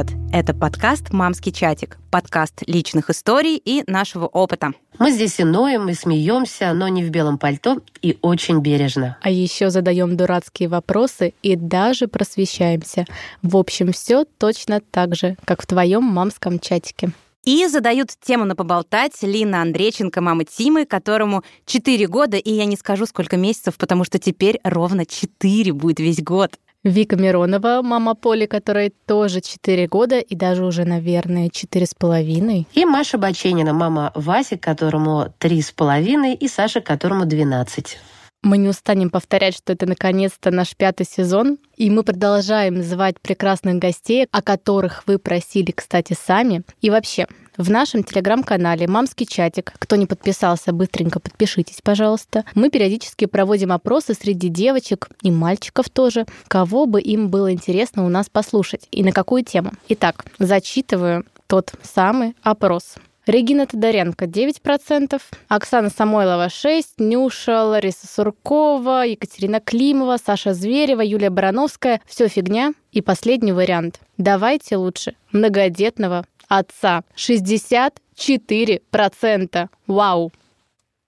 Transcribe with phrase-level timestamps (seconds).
[0.00, 0.16] привет!
[0.32, 4.72] Это подкаст «Мамский чатик», подкаст личных историй и нашего опыта.
[4.98, 9.18] Мы здесь и ноем, и смеемся, но не в белом пальто и очень бережно.
[9.22, 13.06] А еще задаем дурацкие вопросы и даже просвещаемся.
[13.42, 17.12] В общем, все точно так же, как в твоем мамском чатике.
[17.44, 22.76] И задают тему на поболтать Лина Андрейченко, мама Тимы, которому 4 года, и я не
[22.76, 26.58] скажу, сколько месяцев, потому что теперь ровно 4 будет весь год.
[26.82, 32.66] Вика Миронова, мама Поли, которой тоже 4 года и даже уже, наверное, четыре с половиной.
[32.72, 37.98] И Маша Баченина, мама Васи, которому три с половиной, и Саша, которому 12.
[38.42, 43.74] Мы не устанем повторять, что это наконец-то наш пятый сезон, и мы продолжаем звать прекрасных
[43.74, 46.62] гостей, о которых вы просили, кстати, сами.
[46.80, 47.26] И вообще,
[47.60, 49.72] в нашем телеграм-канале «Мамский чатик».
[49.78, 52.44] Кто не подписался, быстренько подпишитесь, пожалуйста.
[52.54, 58.08] Мы периодически проводим опросы среди девочек и мальчиков тоже, кого бы им было интересно у
[58.08, 59.72] нас послушать и на какую тему.
[59.88, 62.94] Итак, зачитываю тот самый опрос.
[63.26, 72.00] Регина Тодоренко 9%, Оксана Самойлова 6%, Нюша, Лариса Суркова, Екатерина Климова, Саша Зверева, Юлия Барановская.
[72.06, 72.72] Все фигня.
[72.92, 74.00] И последний вариант.
[74.16, 77.02] Давайте лучше многодетного отца.
[77.16, 79.68] 64%.
[79.86, 80.30] Вау.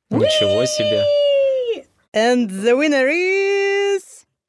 [0.09, 1.05] Ничего себе.
[2.15, 4.01] And the winner is...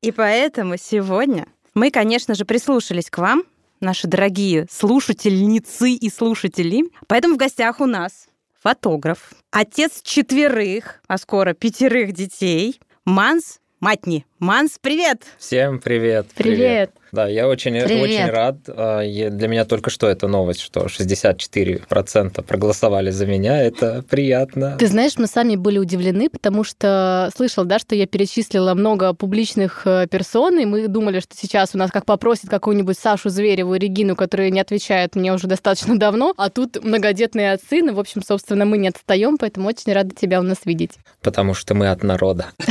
[0.01, 3.43] И поэтому сегодня мы, конечно же, прислушались к вам,
[3.79, 6.83] наши дорогие слушательницы и слушатели.
[7.07, 8.27] Поэтому в гостях у нас
[8.61, 14.25] фотограф, отец четверых, а скоро пятерых детей, Манс Матни.
[14.39, 15.23] Манс, привет!
[15.37, 16.27] Всем привет!
[16.35, 16.91] Привет!
[17.13, 18.55] Да, я очень, очень рад.
[18.67, 23.61] А, для меня только что эта новость, что 64% проголосовали за меня.
[23.61, 24.77] Это приятно.
[24.79, 29.83] Ты знаешь, мы сами были удивлены, потому что слышал, да, что я перечислила много публичных
[29.85, 33.79] э, персон, и мы думали, что сейчас у нас как попросит какую-нибудь Сашу Звереву и
[33.79, 37.83] Регину, которые не отвечают мне уже достаточно давно, а тут многодетные отцы.
[37.83, 40.93] Ну, в общем, собственно, мы не отстаем, поэтому очень рада тебя у нас видеть.
[41.21, 42.47] Потому что мы от народа.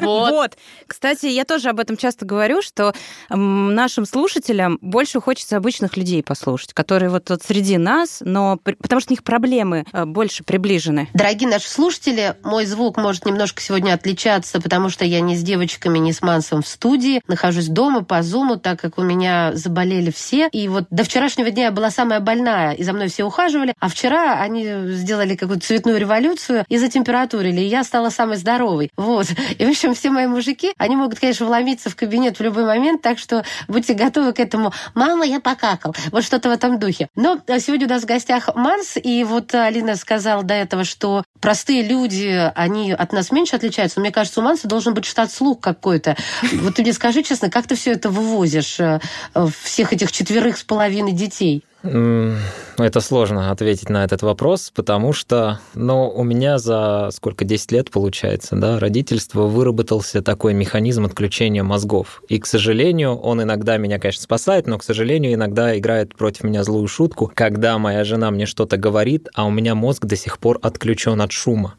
[0.00, 0.52] Вот.
[0.86, 2.94] Кстати, я тоже об этом часто говорю, что
[3.58, 9.12] нашим слушателям больше хочется обычных людей послушать, которые вот, вот среди нас, но потому что
[9.12, 11.08] у них проблемы э, больше приближены.
[11.14, 15.98] Дорогие наши слушатели, мой звук может немножко сегодня отличаться, потому что я не с девочками,
[15.98, 20.48] не с Мансом в студии, нахожусь дома по зуму, так как у меня заболели все.
[20.52, 23.88] И вот до вчерашнего дня я была самая больная, и за мной все ухаживали, а
[23.88, 28.90] вчера они сделали какую-то цветную революцию и затемпературили, и я стала самой здоровой.
[28.96, 29.26] Вот.
[29.58, 33.02] И, в общем, все мои мужики, они могут, конечно, вломиться в кабинет в любой момент,
[33.02, 34.72] так что будьте готовы к этому.
[34.94, 35.94] Мама, я покакал.
[36.10, 37.08] Вот что-то в этом духе.
[37.16, 41.24] Но э, сегодня у нас в гостях Манс, и вот Алина сказала до этого, что
[41.40, 43.98] простые люди, они от нас меньше отличаются.
[43.98, 46.16] Но мне кажется, у Манса должен быть штат слуг какой-то.
[46.52, 49.00] Вот ты мне скажи честно, как ты все это вывозишь, э,
[49.62, 51.64] всех этих четверых с половиной детей?
[51.82, 57.90] Это сложно ответить на этот вопрос, потому что, ну, у меня за сколько, 10 лет
[57.90, 62.22] получается, да, родительство выработался такой механизм отключения мозгов.
[62.28, 66.64] И, к сожалению, он иногда меня, конечно, спасает, но, к сожалению, иногда играет против меня
[66.64, 70.58] злую шутку, когда моя жена мне что-то говорит, а у меня мозг до сих пор
[70.62, 71.76] отключен от шума.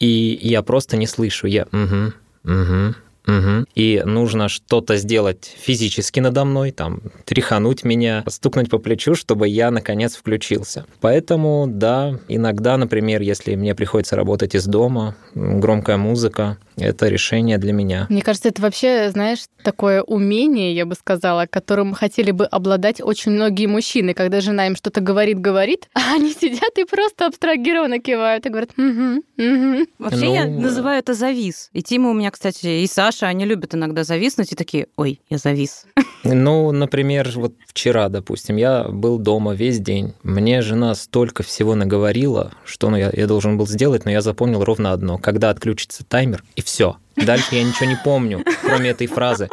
[0.00, 1.46] И я просто не слышу.
[1.46, 2.12] Я угу,
[2.44, 2.94] угу,
[3.26, 3.66] Угу.
[3.74, 9.70] И нужно что-то сделать физически надо мной, там, тряхануть меня, стукнуть по плечу, чтобы я,
[9.70, 10.86] наконец, включился.
[11.00, 17.72] Поэтому, да, иногда, например, если мне приходится работать из дома, громкая музыка, это решение для
[17.72, 18.06] меня.
[18.08, 23.32] Мне кажется, это вообще, знаешь, такое умение, я бы сказала, которым хотели бы обладать очень
[23.32, 28.46] многие мужчины, когда жена им что-то говорит, говорит, а они сидят и просто абстрагированно кивают
[28.46, 29.86] и говорят, угу, угу.
[29.98, 31.68] Вообще ну, я называю это завис.
[31.72, 35.38] И Тима у меня, кстати, и Саша, они любят иногда зависнуть и такие, ой, я
[35.38, 35.86] завис.
[36.22, 40.14] Ну, например, вот вчера, допустим, я был дома весь день.
[40.22, 44.62] Мне жена столько всего наговорила, что ну, я, я должен был сделать, но я запомнил
[44.62, 45.18] ровно одно.
[45.18, 46.96] Когда отключится таймер, и все.
[47.16, 49.48] Дальше я ничего не помню, кроме этой фразы.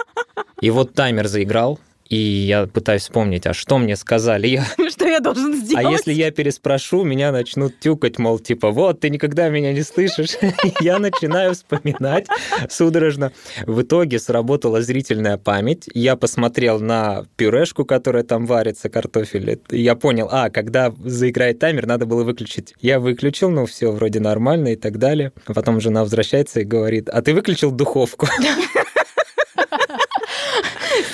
[0.62, 4.48] И вот таймер заиграл, и я пытаюсь вспомнить, а что мне сказали?
[4.48, 4.66] Я...
[4.90, 5.86] Что я должен а сделать?
[5.86, 10.38] А если я переспрошу, меня начнут тюкать, мол, типа, вот, ты никогда меня не слышишь.
[10.82, 12.28] Я начинаю вспоминать
[12.70, 13.32] судорожно.
[13.66, 15.90] В итоге сработала зрительная память.
[15.94, 19.60] Я посмотрел на пюрешку, которая там варится, картофель.
[19.70, 22.74] Я понял, а, когда заиграет таймер, надо было выключить.
[22.80, 25.32] Я выключил, ну, все вроде нормально и так далее.
[25.46, 28.28] Потом жена возвращается и говорит, а ты выключил духовку?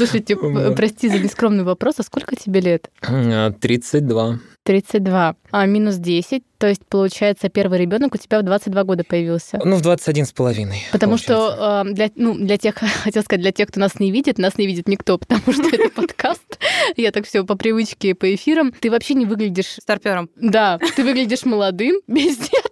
[0.04, 0.36] Слушайте,
[0.76, 2.90] прости за нескромный вопрос, а сколько тебе лет?
[3.02, 4.40] 32.
[4.64, 9.60] 32, а минус 10, то есть, получается, первый ребенок у тебя в 22 года появился.
[9.64, 10.84] Ну, в 21 с половиной.
[10.92, 11.56] Потому получается.
[11.56, 14.58] что э, для, ну, для тех, хотел сказать, для тех, кто нас не видит, нас
[14.58, 16.60] не видит никто, потому что это подкаст.
[16.96, 18.72] Я так все по привычке, по эфирам.
[18.72, 19.76] Ты вообще не выглядишь...
[19.82, 20.30] Старпером.
[20.38, 22.62] Да, ты выглядишь молодым, бездетным.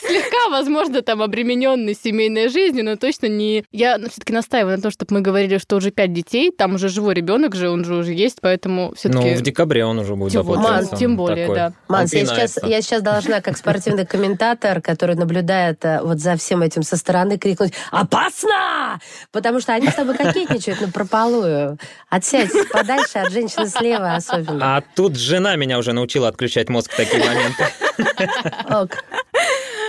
[0.00, 3.64] Слегка, возможно, там обремененный семейной жизнью, но точно не...
[3.72, 7.14] Я все-таки настаиваю на том, чтобы мы говорили, что уже пять детей, там уже живой
[7.14, 9.30] ребенок же, он же уже есть, поэтому все-таки...
[9.30, 11.56] Ну, в декабре он уже будет, тем, Ман, тем более, такой.
[11.56, 11.72] да.
[11.88, 16.62] Манс, я сейчас, я сейчас должна, как спортивный комментатор, который наблюдает э, вот за всем
[16.62, 19.00] этим со стороны, крикнуть «Опасно!»
[19.32, 21.78] Потому что они с тобой кокетничают, ну, прополую.
[22.08, 24.76] Отсядь подальше от женщины слева особенно.
[24.76, 27.66] А тут жена меня уже научила отключать мозг в такие моменты.
[28.70, 28.90] Ок.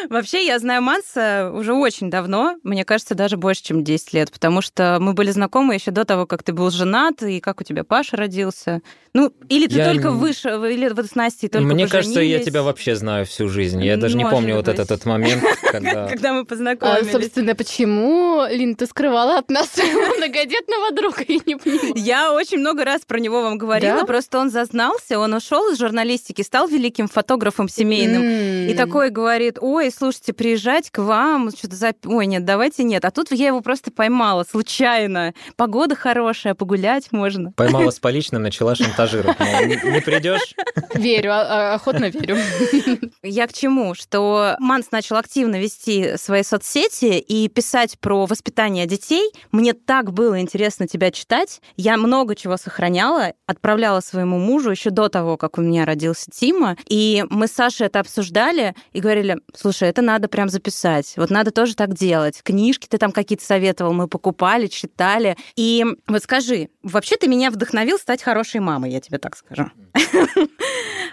[0.10, 4.62] Вообще, я знаю Манса уже очень давно, мне кажется, даже больше, чем 10 лет, потому
[4.62, 7.84] что мы были знакомы еще до того, как ты был женат, и как у тебя
[7.84, 8.82] Паша родился.
[9.14, 9.92] Ну, или ты я...
[9.92, 11.92] только выше, или вот с Настей только Мне поженились.
[11.92, 13.84] кажется, я тебя вообще знаю всю жизнь.
[13.84, 16.08] Я даже не помню вот этот, этот момент, когда...
[16.10, 17.08] Когда мы познакомились.
[17.08, 19.70] А, собственно, почему, Лин, ты скрывала от нас
[20.18, 21.24] многодетного друга?
[21.28, 21.94] Я не понимаю.
[21.96, 26.42] Я очень много раз про него вам говорила, просто он зазнался, он ушел из журналистики,
[26.42, 28.24] стал великим фотографом семейным.
[28.24, 31.94] И такой говорит, ой, слушайте, приезжать к вам, что-то за...
[32.06, 33.06] Ой, нет, давайте нет.
[33.06, 35.34] А тут я его просто поймала случайно.
[35.56, 37.52] Погода хорошая, погулять можно.
[37.54, 39.40] Поймала с поличным, начала шантажировать.
[39.40, 40.56] Не, не придешь?
[40.94, 42.38] Верю, а, а, охотно верю.
[43.24, 43.96] Я к чему?
[43.96, 49.32] Что Манс начал активно вести свои соцсети и писать про воспитание детей.
[49.52, 51.62] Мне так было интересно тебя читать.
[51.78, 56.76] Я много чего сохраняла, отправляла своему мужу еще до того, как у меня родился Тима.
[56.88, 61.14] И мы с Сашей это обсуждали и говорили, слушай, это надо прям записать.
[61.18, 62.42] Вот надо тоже так делать.
[62.44, 65.38] Книжки ты там какие-то советовал, мы покупали, читали.
[65.56, 69.70] И вот скажи, вообще ты меня вдохновил стать хорошей мамой, я тебе так скажу.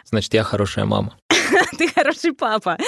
[0.05, 1.17] Значит, я хорошая мама.
[1.79, 2.79] Ты хороший папа.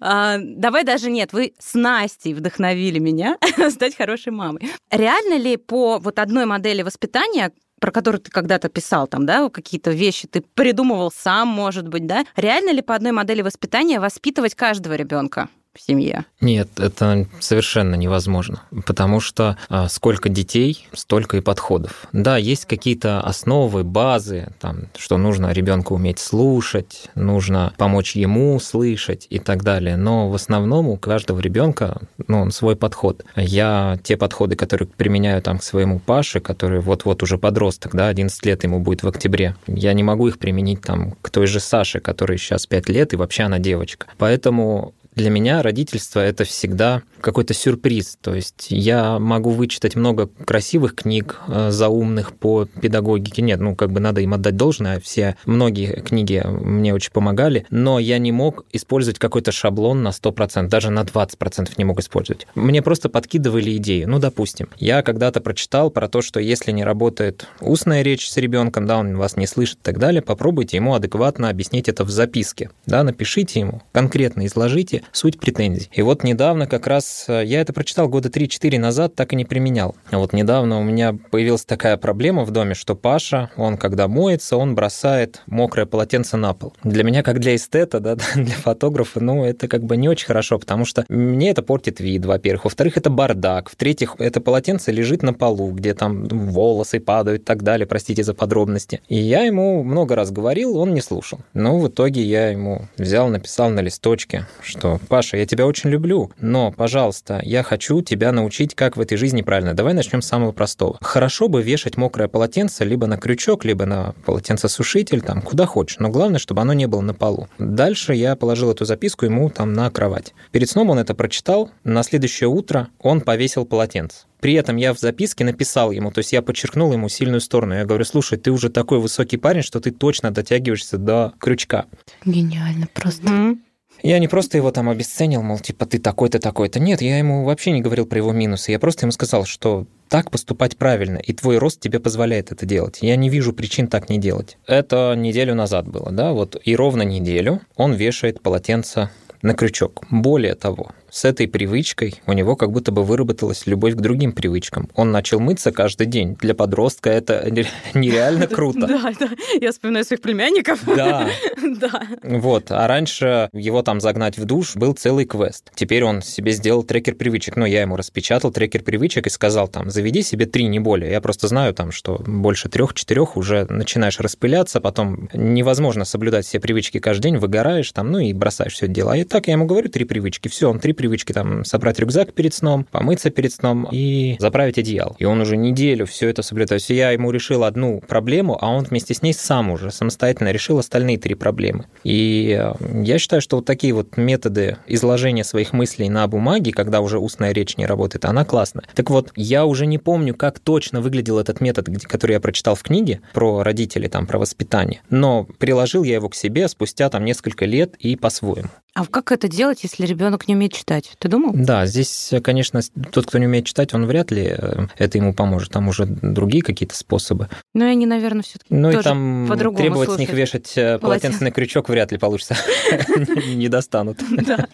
[0.00, 3.36] А, давай даже нет, вы с Настей вдохновили меня
[3.70, 4.70] стать хорошей мамой.
[4.90, 9.90] Реально ли по вот одной модели воспитания, про которую ты когда-то писал, там, да, какие-то
[9.90, 12.24] вещи ты придумывал сам, может быть, да?
[12.36, 15.48] Реально ли по одной модели воспитания воспитывать каждого ребенка?
[15.74, 16.24] В семье?
[16.40, 22.06] Нет, это совершенно невозможно, потому что а, сколько детей, столько и подходов.
[22.12, 29.26] Да, есть какие-то основы, базы, там, что нужно ребенку уметь слушать, нужно помочь ему слышать
[29.30, 33.24] и так далее, но в основном у каждого ребенка ну, он свой подход.
[33.36, 38.46] Я те подходы, которые применяю там к своему Паше, который вот-вот уже подросток, да, 11
[38.46, 42.00] лет ему будет в октябре, я не могу их применить там к той же Саше,
[42.00, 44.06] которой сейчас 5 лет, и вообще она девочка.
[44.18, 48.18] Поэтому для меня родительство— это всегда какой-то сюрприз.
[48.20, 53.40] То есть я могу вычитать много красивых книг э, заумных по педагогике.
[53.40, 55.00] Нет, ну как бы надо им отдать должное.
[55.00, 60.68] Все, многие книги мне очень помогали, но я не мог использовать какой-то шаблон на 100%,
[60.68, 62.46] даже на 20% не мог использовать.
[62.54, 64.04] Мне просто подкидывали идеи.
[64.04, 68.86] Ну, допустим, я когда-то прочитал про то, что если не работает устная речь с ребенком,
[68.86, 72.70] да, он вас не слышит и так далее, попробуйте ему адекватно объяснить это в записке.
[72.84, 75.88] Да, напишите ему, конкретно изложите, суть претензий.
[75.92, 79.44] И вот недавно как раз э, я это прочитал года 3-4 назад, так и не
[79.44, 79.94] применял.
[80.10, 84.74] Вот недавно у меня появилась такая проблема в доме, что Паша, он когда моется, он
[84.74, 86.74] бросает мокрое полотенце на пол.
[86.84, 90.58] Для меня, как для эстета, да, для фотографа, ну, это как бы не очень хорошо,
[90.58, 92.64] потому что мне это портит вид, во-первых.
[92.64, 93.70] Во-вторых, это бардак.
[93.70, 98.34] В-третьих, это полотенце лежит на полу, где там волосы падают и так далее, простите за
[98.34, 99.00] подробности.
[99.08, 101.40] И я ему много раз говорил, он не слушал.
[101.52, 106.30] Но в итоге я ему взял, написал на листочке, что Паша, я тебя очень люблю,
[106.40, 109.74] но, пожалуйста, я хочу тебя научить, как в этой жизни правильно.
[109.74, 110.98] Давай начнем с самого простого.
[111.00, 116.08] Хорошо бы вешать мокрое полотенце либо на крючок, либо на полотенцесушитель, там, куда хочешь, но
[116.08, 117.48] главное, чтобы оно не было на полу.
[117.58, 120.34] Дальше я положил эту записку ему там на кровать.
[120.50, 124.26] Перед сном он это прочитал, на следующее утро он повесил полотенце.
[124.44, 127.76] При этом я в записке написал ему, то есть я подчеркнул ему сильную сторону.
[127.76, 131.86] Я говорю, слушай, ты уже такой высокий парень, что ты точно дотягиваешься до крючка.
[132.26, 133.26] Гениально просто.
[133.26, 133.58] Mm-hmm.
[134.02, 136.78] Я не просто его там обесценил, мол, типа, ты такой-то, такой-то.
[136.78, 138.72] Нет, я ему вообще не говорил про его минусы.
[138.72, 142.98] Я просто ему сказал, что так поступать правильно, и твой рост тебе позволяет это делать.
[143.00, 144.58] Я не вижу причин так не делать.
[144.66, 149.10] Это неделю назад было, да, вот, и ровно неделю он вешает полотенце
[149.42, 150.04] на крючок.
[150.10, 154.88] Более того, с этой привычкой у него как будто бы выработалась любовь к другим привычкам.
[154.94, 156.36] Он начал мыться каждый день.
[156.40, 157.48] Для подростка это
[157.94, 158.88] нереально круто.
[158.88, 159.28] Да, да.
[159.60, 160.80] Я вспоминаю своих племянников.
[160.84, 161.28] Да.
[161.80, 162.02] Да.
[162.22, 162.70] Вот.
[162.70, 165.70] А раньше его там загнать в душ был целый квест.
[165.74, 167.56] Теперь он себе сделал трекер привычек.
[167.56, 171.10] Ну, я ему распечатал трекер привычек и сказал там, заведи себе три, не более.
[171.10, 176.98] Я просто знаю там, что больше трех-четырех уже начинаешь распыляться, потом невозможно соблюдать все привычки
[176.98, 179.12] каждый день, выгораешь там, ну и бросаешь все дело.
[179.12, 180.48] А и так я ему говорю три привычки.
[180.48, 185.16] Все, он три привычки там собрать рюкзак перед сном, помыться перед сном и заправить одеяло.
[185.18, 186.68] И он уже неделю все это соблюдает.
[186.68, 190.50] То есть я ему решил одну проблему, а он вместе с ней сам уже самостоятельно
[190.50, 191.86] решил остальные три проблемы.
[192.04, 197.00] И э, я считаю, что вот такие вот методы изложения своих мыслей на бумаге, когда
[197.00, 198.84] уже устная речь не работает, она классная.
[198.94, 202.82] Так вот, я уже не помню, как точно выглядел этот метод, который я прочитал в
[202.82, 207.64] книге про родителей, там, про воспитание, но приложил я его к себе спустя там несколько
[207.64, 208.68] лет и по-своему.
[208.94, 211.10] А как это делать, если ребенок не умеет читать?
[211.18, 211.50] Ты думал?
[211.52, 215.72] Да, здесь, конечно, тот, кто не умеет читать, он вряд ли э, это ему поможет.
[215.72, 217.48] Там уже другие какие-то способы.
[217.74, 220.28] Ну, и они, наверное, все-таки Ну и там по-другому требовать слушают.
[220.28, 222.56] с них вешать э, полотенцевый крючок вряд ли получится.
[223.54, 224.20] Не достанут.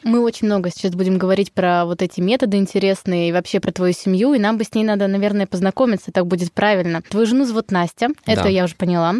[0.03, 3.95] Мы очень много сейчас будем говорить про вот эти методы интересные и вообще про твою
[3.95, 7.01] семью, и нам бы с ней надо, наверное, познакомиться, так будет правильно.
[7.09, 9.15] Твою жену зовут Настя, это я уже поняла.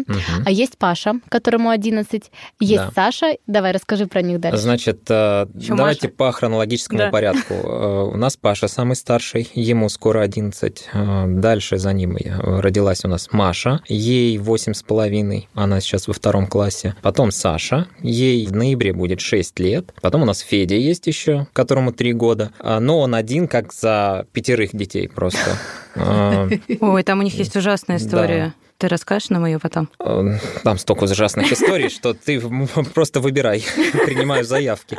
[0.45, 2.83] А есть Паша, которому 11, есть.
[2.93, 3.37] Саша.
[3.47, 4.59] Давай расскажи про них дальше.
[4.59, 6.15] Значит, э, Ещё давайте Маша.
[6.17, 7.09] по хронологическому Да.
[7.11, 7.53] порядку.
[7.63, 10.89] Э, У нас Паша самый старший, ему скоро 11.
[10.93, 16.07] Э, Дальше за ним э, родилась у нас Маша, ей 8 с половиной, она сейчас
[16.07, 16.95] во втором классе.
[17.01, 19.93] Потом Саша, ей в ноябре будет 6 лет.
[20.01, 22.51] Потом у нас Федя есть еще, которому 3 года.
[22.59, 25.57] А, Но он один, как за пятерых детей просто.
[26.79, 28.53] Ой, там у них есть ужасная Да.
[28.81, 29.89] Ты расскажешь нам ее потом?
[29.99, 32.41] э, Там столько ужасных историй, что ты
[32.95, 33.63] просто выбирай,
[34.05, 34.97] принимаю заявки.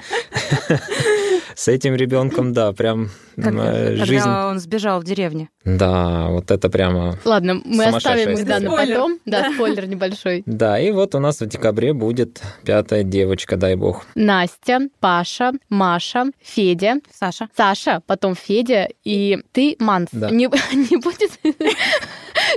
[1.54, 4.28] С этим ребенком, да, прям Как- э, когда жизнь.
[4.28, 5.48] он сбежал в деревне.
[5.64, 7.18] Да, вот это прямо.
[7.24, 8.94] Ладно, мы оставим их да, на история.
[8.94, 9.18] потом.
[9.26, 10.42] Да, спойлер небольшой.
[10.46, 14.04] Да, и вот у нас в декабре будет пятая девочка, дай бог.
[14.14, 17.48] Настя, Паша, Маша, Федя, Саша.
[17.56, 20.08] Саша, потом Федя и ты, Манс.
[20.12, 20.30] Да.
[20.30, 20.46] Не,
[20.90, 21.30] не будет...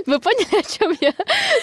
[0.06, 1.12] Вы поняли, о чем я?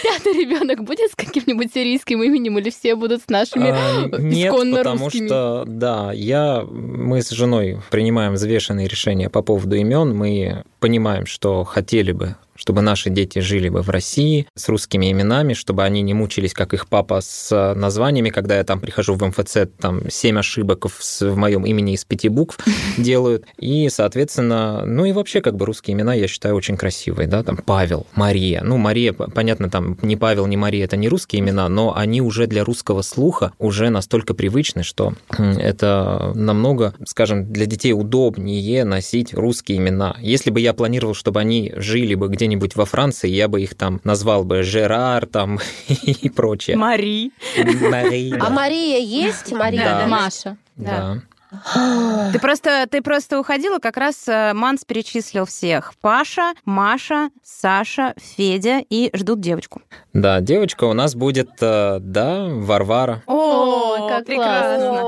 [0.04, 4.78] Пятый ребенок будет с каким-нибудь сирийским именем или все будут с нашими А, Нет, исконно
[4.78, 5.28] потому русскими?
[5.28, 10.16] что, да, я, мы с женой принимаем взвешенные решения по поводу имен.
[10.16, 15.54] Мы понимаем, что хотели бы чтобы наши дети жили бы в России с русскими именами,
[15.54, 19.58] чтобы они не мучились, как их папа, с названиями, когда я там прихожу в МФЦ,
[19.80, 22.58] там семь ошибок в, в моем имени из пяти букв
[22.98, 23.46] делают.
[23.58, 27.58] И, соответственно, ну и вообще как бы русские имена, я считаю, очень красивые, да, там
[27.58, 28.62] Павел, Мария.
[28.64, 32.48] Ну, Мария, понятно, там не Павел, не Мария, это не русские имена, но они уже
[32.48, 39.78] для русского слуха уже настолько привычны, что это намного, скажем, для детей удобнее носить русские
[39.78, 40.16] имена.
[40.20, 44.02] Если бы я планировал, чтобы они жили бы где-нибудь во Франции, я бы их там
[44.04, 46.76] назвал бы Жерар там и прочее.
[46.76, 47.32] Мари.
[47.58, 49.52] А Мария есть?
[49.54, 49.84] Мария?
[49.84, 50.08] Да, да.
[50.08, 50.58] Маша.
[50.76, 51.22] Да.
[52.34, 55.94] Ты просто, ты просто уходила, как раз э, Манс перечислил всех.
[56.02, 59.84] Паша, Маша, Саша, Федя и ждут девочку.
[60.14, 63.22] Да, девочка у нас будет, э, да, Варвара.
[63.28, 65.06] О, как прекрасно.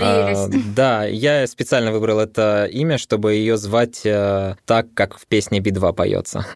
[0.00, 5.60] А, Да, я специально выбрал это имя, чтобы ее звать э, так, как в песне
[5.60, 6.46] Би-2 поется.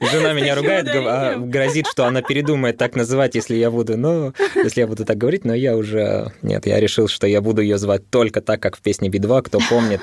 [0.00, 4.80] Жена меня ругает, а, грозит, что она передумает так называть, если я буду, ну, если
[4.80, 8.08] я буду так говорить, но я уже, нет, я решил, что я буду ее звать
[8.10, 9.42] только так, как в песне Би-2.
[9.42, 10.00] Кто помнит,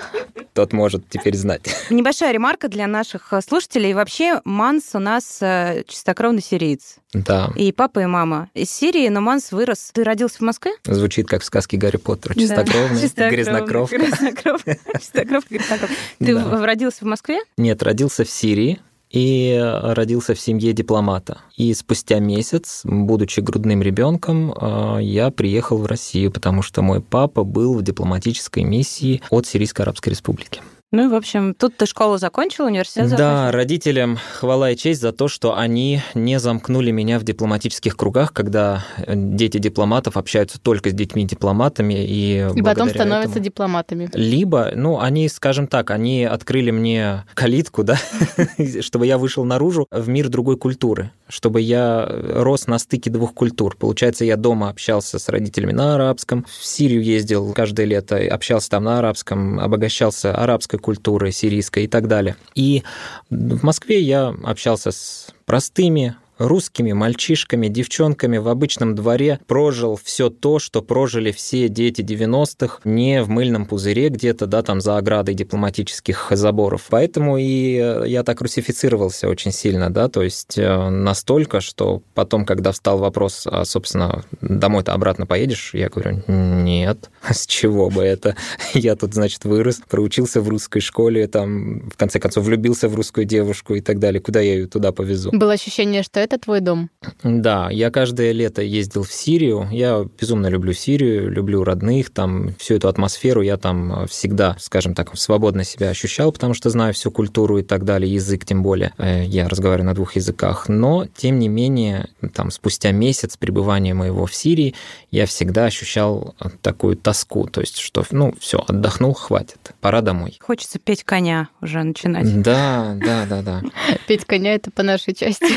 [0.53, 1.61] тот может теперь знать.
[1.89, 3.93] Небольшая ремарка для наших э, слушателей.
[3.93, 6.97] Вообще, Манс у нас э, чистокровный сириец.
[7.13, 9.89] Да, И папа, и мама из Сирии, но Манс вырос.
[9.93, 10.73] Ты родился в Москве?
[10.85, 12.33] звучит как в сказке Гарри Поттера.
[12.33, 13.97] Чистокровный, Чистокровный, грязнокровка.
[13.97, 14.77] Грязнокровка.
[14.99, 15.95] Чистокровка, грязнокровка.
[16.19, 16.65] Ты Да.
[16.65, 17.39] родился в Москве?
[17.57, 21.39] Нет, родился в Сирии и родился в семье дипломата.
[21.57, 27.43] И спустя месяц, будучи грудным ребенком, э, я приехал в Россию, потому что мой папа
[27.43, 30.61] был в дипломатической миссии от Сирийской Арабской Республики.
[30.91, 33.51] Ну и, в общем, тут ты школу закончил, университет Да, закончил.
[33.57, 38.83] родителям хвала и честь за то, что они не замкнули меня в дипломатических кругах, когда
[38.97, 44.09] э, дети дипломатов общаются только с детьми дипломатами и, И потом становятся этому- дипломатами.
[44.13, 47.97] либо, ну, они, скажем так, они открыли мне калитку, да,
[48.81, 53.77] чтобы я вышел наружу в мир другой культуры, чтобы я рос на стыке двух культур.
[53.77, 58.83] Получается, я дома общался с родителями на арабском, в Сирию ездил каждое лето, общался там
[58.83, 62.35] на арабском, обогащался арабской культурой, сирийской и так далее.
[62.55, 62.83] И
[63.29, 70.57] в Москве я общался с простыми русскими мальчишками, девчонками в обычном дворе прожил все то,
[70.57, 76.27] что прожили все дети 90-х, не в мыльном пузыре где-то, да, там за оградой дипломатических
[76.31, 76.87] заборов.
[76.89, 77.73] Поэтому и
[78.07, 83.45] я так русифицировался очень сильно, да, то есть э, настолько, что потом, когда встал вопрос,
[83.45, 88.35] а, собственно, домой-то обратно поедешь, я говорю, нет, с чего бы это?
[88.73, 93.25] Я тут, значит, вырос, проучился в русской школе, там, в конце концов, влюбился в русскую
[93.25, 94.21] девушку и так далее.
[94.21, 95.31] Куда я ее туда повезу?
[95.31, 96.89] Было ощущение, что твой дом?
[97.23, 99.67] Да, я каждое лето ездил в Сирию.
[99.71, 105.17] Я безумно люблю Сирию, люблю родных, там всю эту атмосферу я там всегда, скажем так,
[105.17, 108.93] свободно себя ощущал, потому что знаю всю культуру и так далее, язык тем более.
[108.97, 110.69] Э, я разговариваю на двух языках.
[110.69, 114.75] Но, тем не менее, там спустя месяц пребывания моего в Сирии
[115.11, 120.37] я всегда ощущал такую тоску, то есть что, ну, все, отдохнул, хватит, пора домой.
[120.41, 122.41] Хочется петь коня уже начинать.
[122.41, 123.61] Да, да, да, да.
[124.07, 125.47] Петь коня это по нашей части.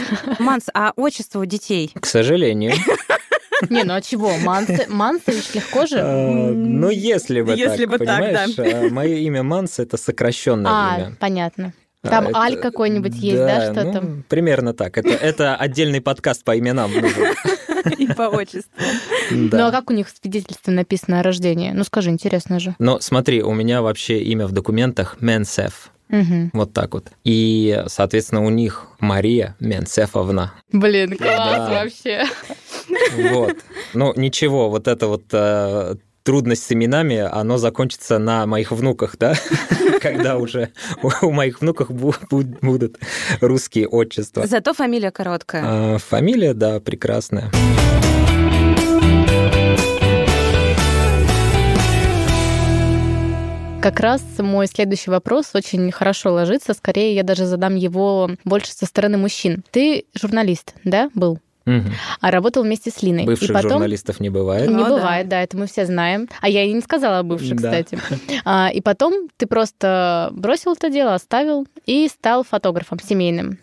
[0.62, 1.90] Манс, а отчество у детей?
[1.99, 2.73] К сожалению.
[3.71, 4.37] Не, ну а чего?
[4.38, 5.99] Мансы, Мансович легко же?
[6.00, 8.54] А, ну, если бы если так, бы понимаешь?
[8.54, 8.88] так, да.
[8.90, 11.16] Мое имя Манс— это сокращенное А, имя.
[11.21, 11.73] понятно.
[12.02, 14.25] Там А, Аль это- какой-нибудь есть, да, что ну, там?
[14.28, 14.99] Примерно так.
[14.99, 16.92] Это, это отдельный подкаст по именам.
[16.92, 17.35] нужен.
[17.99, 18.71] И по отчеству.
[19.31, 21.71] Ну а как у них в свидетельстве написано о рождении?
[21.73, 22.75] Ну скажи, интересно же.
[22.81, 25.92] Но смотри, у меня вообще имя в документах Менсеф.
[26.09, 26.51] Мгм.
[26.53, 27.11] Вот так вот.
[27.25, 30.53] И, соответственно, у них Мария Менсефовна.
[30.73, 31.69] Блин, класс Да.
[31.71, 32.25] вообще.
[33.33, 33.57] Вот.
[33.95, 39.35] Ну, ничего, вот это вот э, трудность с именами, оно закончится на моих внуках, да?
[40.01, 40.71] Когда уже
[41.23, 42.99] у моих внуков бу- бу- будут
[43.41, 44.47] русские отчества.
[44.47, 45.63] Зато фамилия короткая.
[45.67, 47.51] А, Фамилия, да, прекрасная.
[53.83, 56.73] Как раз мой следующий вопрос очень хорошо ложится.
[56.73, 59.65] Скорее, я даже задам его больше со стороны мужчин.
[59.73, 61.41] Ты журналист, да, был?
[61.65, 61.93] Мгм.
[62.21, 63.25] А работал вместе с Линой.
[63.25, 63.73] Бывших и потом...
[63.73, 64.69] журналистов не бывает.
[64.69, 64.89] Не Ну да.
[64.91, 66.29] бывает, да, это мы все знаем.
[66.41, 67.71] А я и не сказала о бывших, Да.
[67.71, 67.99] кстати.
[68.45, 73.59] А, и потом ты просто бросил это дело, оставил и стал фотографом семейным.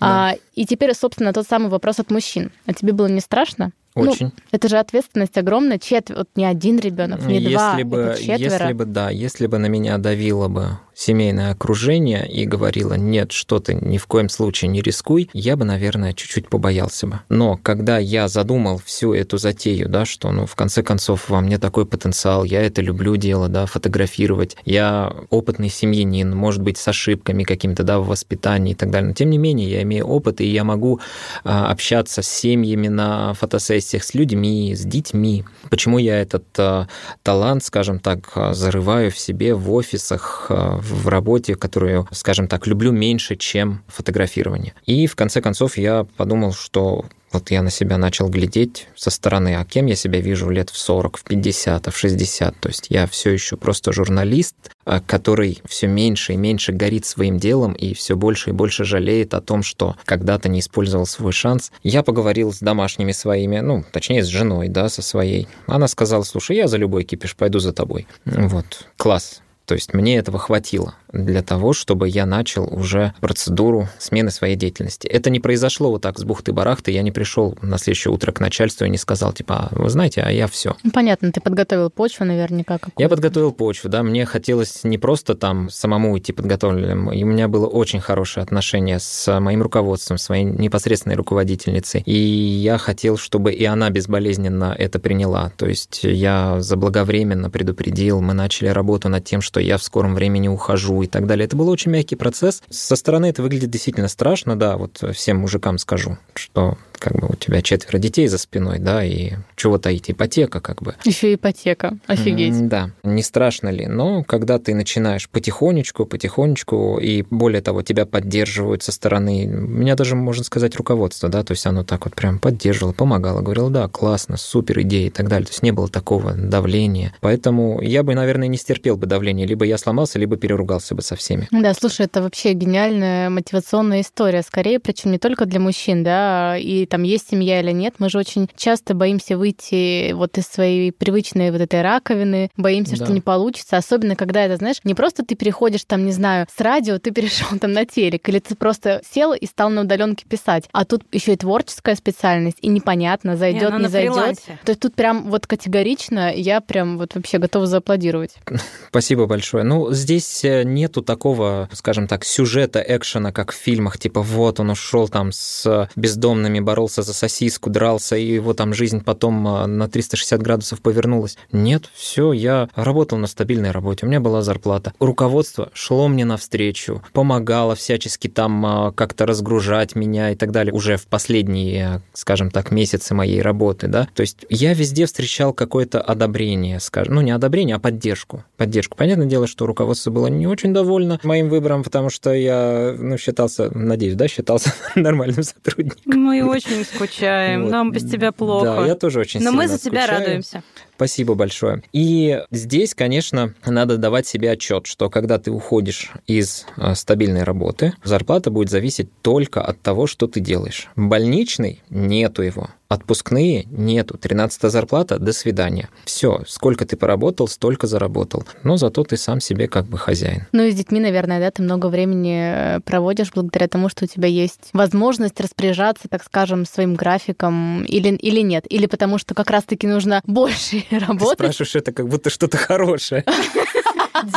[0.00, 2.50] А, и теперь, собственно, тот самый вопрос от мужчин.
[2.64, 3.72] А тебе было не страшно?
[3.96, 4.32] Ну, Очень.
[4.52, 5.78] это же ответственность огромная.
[5.78, 6.18] Четвер...
[6.18, 8.52] Вот не один ребенок, не два, если бы, это четверо.
[8.52, 13.58] если бы, да, если бы на меня давило бы семейное окружение и говорило, нет, что
[13.58, 17.20] ты ни в коем случае не рискуй, я бы, наверное, чуть-чуть побоялся бы.
[17.30, 21.58] Но когда я задумал всю эту затею, да, что, ну, в конце концов, во мне
[21.58, 27.44] такой потенциал, я это люблю дело, да, фотографировать, я опытный семьянин, может быть, с ошибками
[27.44, 30.46] какими-то, да, в воспитании и так далее, но тем не менее, я имею опыт, и
[30.46, 31.00] я могу
[31.44, 35.44] а, общаться с семьями на фотосессиях, с людьми, с детьми.
[35.70, 36.88] Почему я этот а,
[37.22, 42.66] талант, скажем так, а, зарываю в себе в офисах, а, в работе, которую, скажем так,
[42.66, 44.74] люблю меньше, чем фотографирование.
[44.86, 49.56] И в конце концов я подумал, что вот я на себя начал глядеть со стороны,
[49.56, 52.58] а кем я себя вижу лет в 40, в 50, в 60.
[52.58, 57.38] То есть я все еще просто журналист, а, который все меньше и меньше горит своим
[57.38, 61.70] делом и все больше и больше жалеет о том, что когда-то не использовал свой шанс.
[61.84, 65.46] Я поговорил с домашними своими, ну, точнее, с женой, да, со своей.
[65.66, 68.08] Она сказала, слушай, я за любой кипиш пойду за тобой.
[68.24, 69.40] Вот, класс.
[69.70, 75.06] То есть мне этого хватило для того, чтобы я начал уже процедуру смены своей деятельности.
[75.06, 76.90] Это не произошло вот так с бухты-барахты.
[76.90, 80.22] Я не пришел на следующее утро к начальству и не сказал, типа, «А, вы знаете,
[80.22, 80.76] а я все.
[80.82, 82.78] Ну, понятно, ты подготовил почву наверняка.
[82.96, 87.48] Я подготовил почву, да, мне хотелось не просто там самому идти подготовленным, и у меня
[87.48, 93.64] было очень хорошее отношение с моим руководством, своей непосредственной руководительницей, и я хотел, чтобы и
[93.64, 99.60] она безболезненно это приняла, то есть я заблаговременно предупредил, мы начали работу над тем, что
[99.60, 101.46] я в скором времени ухожу и так далее.
[101.46, 102.62] Это был очень мягкий процесс.
[102.70, 107.34] Со стороны это выглядит действительно страшно, да, вот всем мужикам скажу, что как бы у
[107.34, 110.94] тебя четверо детей за спиной, да, и чего таить, ипотека как бы.
[111.04, 111.98] Еще ипотека.
[112.06, 112.54] Офигеть.
[112.54, 113.86] М, Да, не страшно ли?
[113.86, 120.14] Но когда ты начинаешь потихонечку, потихонечку, и более того, тебя поддерживают со стороны, меня даже,
[120.14, 124.36] можно сказать, руководство, да, то есть оно так вот прям поддерживало, помогало, говорило, да, классно,
[124.36, 125.46] супер идея и так далее.
[125.46, 127.14] То есть не было такого давления.
[127.20, 129.46] Поэтому я бы, наверное, не стерпел бы давления.
[129.46, 131.48] Либо я сломался, либо переругался бы со всеми.
[131.50, 136.86] Да, слушай, это вообще гениальная мотивационная история, скорее, причем не только для мужчин, да, и
[136.90, 141.50] там есть семья или нет, мы же очень часто боимся выйти вот из своей привычной
[141.50, 143.04] вот этой раковины, боимся, да.
[143.04, 146.60] что не получится, особенно когда это, знаешь, не просто ты переходишь там, не знаю, с
[146.60, 150.68] радио, ты перешел там на телек, или ты просто сел и стал на удаленке писать,
[150.72, 154.38] а тут еще и творческая специальность, и непонятно, зайдет, не, не зайдет.
[154.64, 158.34] То есть тут прям вот категорично я прям вот вообще готова зааплодировать.
[158.88, 159.64] Спасибо большое.
[159.64, 164.70] Ну, здесь э, нету такого, скажем так, сюжета, экшена, как в фильмах, типа вот он
[164.70, 169.86] ушел там с бездомными, боролся за сосиску, дрался, и его там жизнь потом э, на
[169.86, 171.36] 360 градусов повернулась.
[171.52, 174.94] Нет, все, я работал на стабильной работе, у меня была зарплата.
[174.98, 180.96] Руководство шло мне навстречу, помогало всячески там э, как-то разгружать меня и так далее уже
[180.96, 184.08] в последние, скажем так, месяцы моей работы, да.
[184.14, 188.42] То есть я везде встречал какое-то одобрение, скажем, ну не одобрение, а поддержку.
[188.56, 188.96] Поддержку.
[188.96, 193.70] Понятное дело, что руководство было не очень довольно моим выбором, потому что я, ну, считался,
[193.76, 196.00] надеюсь, да, считался нормальным сотрудником.
[196.06, 197.70] Мы очень скучаем, вот.
[197.70, 198.76] нам без тебя плохо.
[198.80, 200.20] Да, я тоже очень Но сильно мы за тебя скучаю.
[200.20, 200.62] радуемся.
[201.00, 201.82] Спасибо большое.
[201.94, 207.94] И здесь, конечно, надо давать себе отчет, что когда ты уходишь из э, стабильной работы,
[208.04, 210.90] зарплата будет зависеть только от того, что ты делаешь.
[210.96, 212.68] Больничный нету его.
[212.90, 214.18] Отпускные нету.
[214.18, 215.88] 13 зарплата, до свидания.
[216.04, 218.42] Все, сколько ты поработал, столько заработал.
[218.64, 220.48] Но зато ты сам себе как бы хозяин.
[220.50, 224.08] Ну и с детьми, наверное, да, ты много времени э, проводишь благодаря тому, что у
[224.08, 228.66] тебя есть возможность распоряжаться, так скажем, своим графиком или, или нет.
[228.68, 231.28] Или потому что как раз-таки нужно больше работать.
[231.28, 233.24] Ты спрашиваешь это как будто что-то хорошее.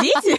[0.00, 0.38] Дети?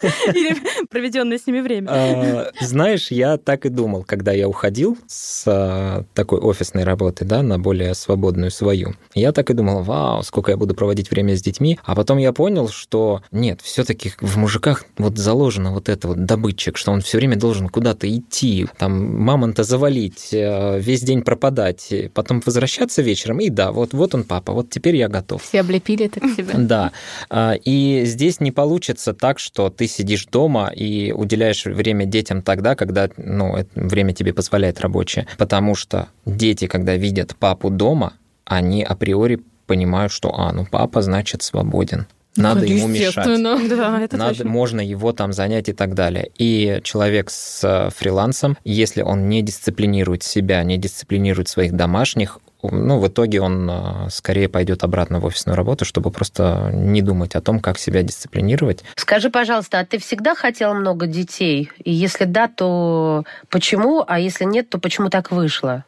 [0.34, 0.56] Или
[0.88, 1.88] проведенное с ними время?
[1.90, 7.42] А, знаешь, я так и думал, когда я уходил с а, такой офисной работы, да,
[7.42, 8.94] на более свободную свою.
[9.14, 11.78] Я так и думал, вау, сколько я буду проводить время с детьми.
[11.84, 16.76] А потом я понял, что нет, все-таки в мужиках вот заложено вот это вот добытчик,
[16.76, 22.42] что он все время должен куда-то идти, там мамонта завалить, э, весь день пропадать, потом
[22.44, 25.42] возвращаться вечером, и да, вот, вот он папа, вот теперь я готов.
[25.42, 26.54] Все облепили это к себе.
[26.56, 26.92] Да.
[27.28, 32.74] А, и здесь не получится так, что ты сидишь дома и уделяешь время детям тогда,
[32.74, 35.26] когда ну, время тебе позволяет рабочее.
[35.38, 41.42] Потому что дети, когда видят папу дома, они априори понимают, что, а, ну папа, значит,
[41.42, 42.06] свободен.
[42.36, 43.26] Надо ему мешать.
[43.70, 44.50] Да, это Надо, точно.
[44.50, 46.30] можно его там занять и так далее.
[46.38, 52.98] И человек с э, фрилансом, если он не дисциплинирует себя, не дисциплинирует своих домашних, ну,
[52.98, 57.40] в итоге он э, скорее пойдет обратно в офисную работу, чтобы просто не думать о
[57.40, 58.84] том, как себя дисциплинировать.
[58.96, 61.70] Скажи, пожалуйста, а ты всегда хотел много детей?
[61.82, 64.04] И если да, то почему?
[64.06, 65.84] А если нет, то почему так вышло?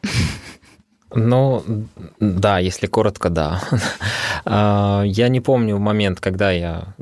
[1.15, 1.63] Ну,
[2.19, 3.61] да, если коротко, да.
[4.45, 6.95] А, я не помню момент, когда я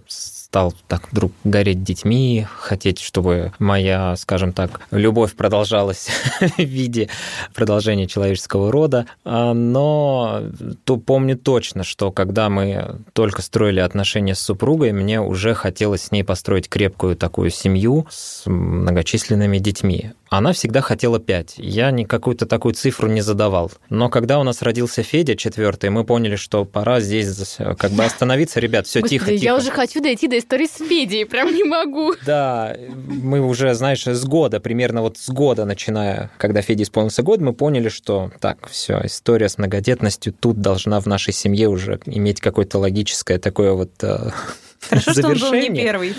[0.51, 6.09] стал так вдруг гореть детьми, хотеть, чтобы моя, скажем так, любовь продолжалась
[6.41, 7.07] в виде
[7.53, 9.05] продолжения человеческого рода.
[9.23, 10.41] А, но
[10.83, 16.11] то помню точно, что когда мы только строили отношения с супругой, мне уже хотелось с
[16.11, 20.11] ней построить крепкую такую семью с многочисленными детьми.
[20.31, 21.55] Она всегда хотела 5.
[21.57, 23.69] Я ни какую-то такую цифру не задавал.
[23.89, 28.61] Но когда у нас родился Федя, четвертый, мы поняли, что пора здесь как бы остановиться.
[28.61, 29.43] Ребят, все тихо, тихо.
[29.43, 32.13] Я уже хочу дойти до истории с Федей, прям не могу.
[32.25, 37.41] Да, мы уже, знаешь, с года, примерно вот с года начиная, когда Феде исполнился год,
[37.41, 42.39] мы поняли, что так, все, история с многодетностью тут должна в нашей семье уже иметь
[42.39, 46.15] какое-то логическое такое вот Хорошо, что он был не первый.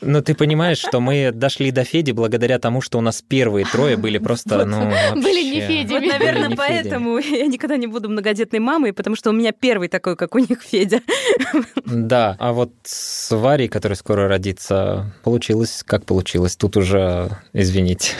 [0.00, 3.96] Ну, ты понимаешь, что мы дошли до Феди благодаря тому, что у нас первые трое
[3.96, 5.14] были просто, ну, вообще...
[5.14, 5.92] Были не Феди.
[5.92, 10.16] Вот, наверное, поэтому я никогда не буду многодетной мамой, потому что у меня первый такой,
[10.16, 11.00] как у них Федя.
[11.84, 16.56] Да, а вот с Варей, которая скоро родится, получилось, как получилось.
[16.56, 18.12] Тут уже, извините.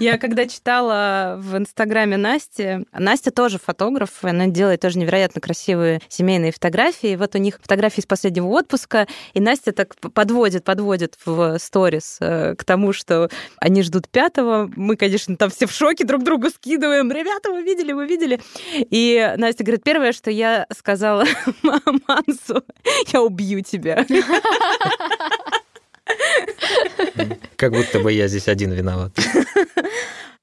[0.00, 6.52] Я когда читала в Инстаграме Насти, Настя тоже фотограф, она делает тоже невероятно красивые семейные
[6.52, 7.16] фотографии.
[7.16, 10.81] Вот у них фотографии из последнего отпуска, и Настя так подводит, подводит
[11.24, 14.70] в сторис э, к тому, что они ждут пятого.
[14.76, 17.10] Мы, конечно, там все в шоке друг другу скидываем.
[17.10, 18.40] Ребята, вы видели, вы видели?
[18.74, 21.24] И Настя говорит, первое, что я сказала
[21.62, 22.64] Мансу,
[23.12, 24.06] я убью тебя.
[27.56, 29.12] Как будто бы я здесь один виноват.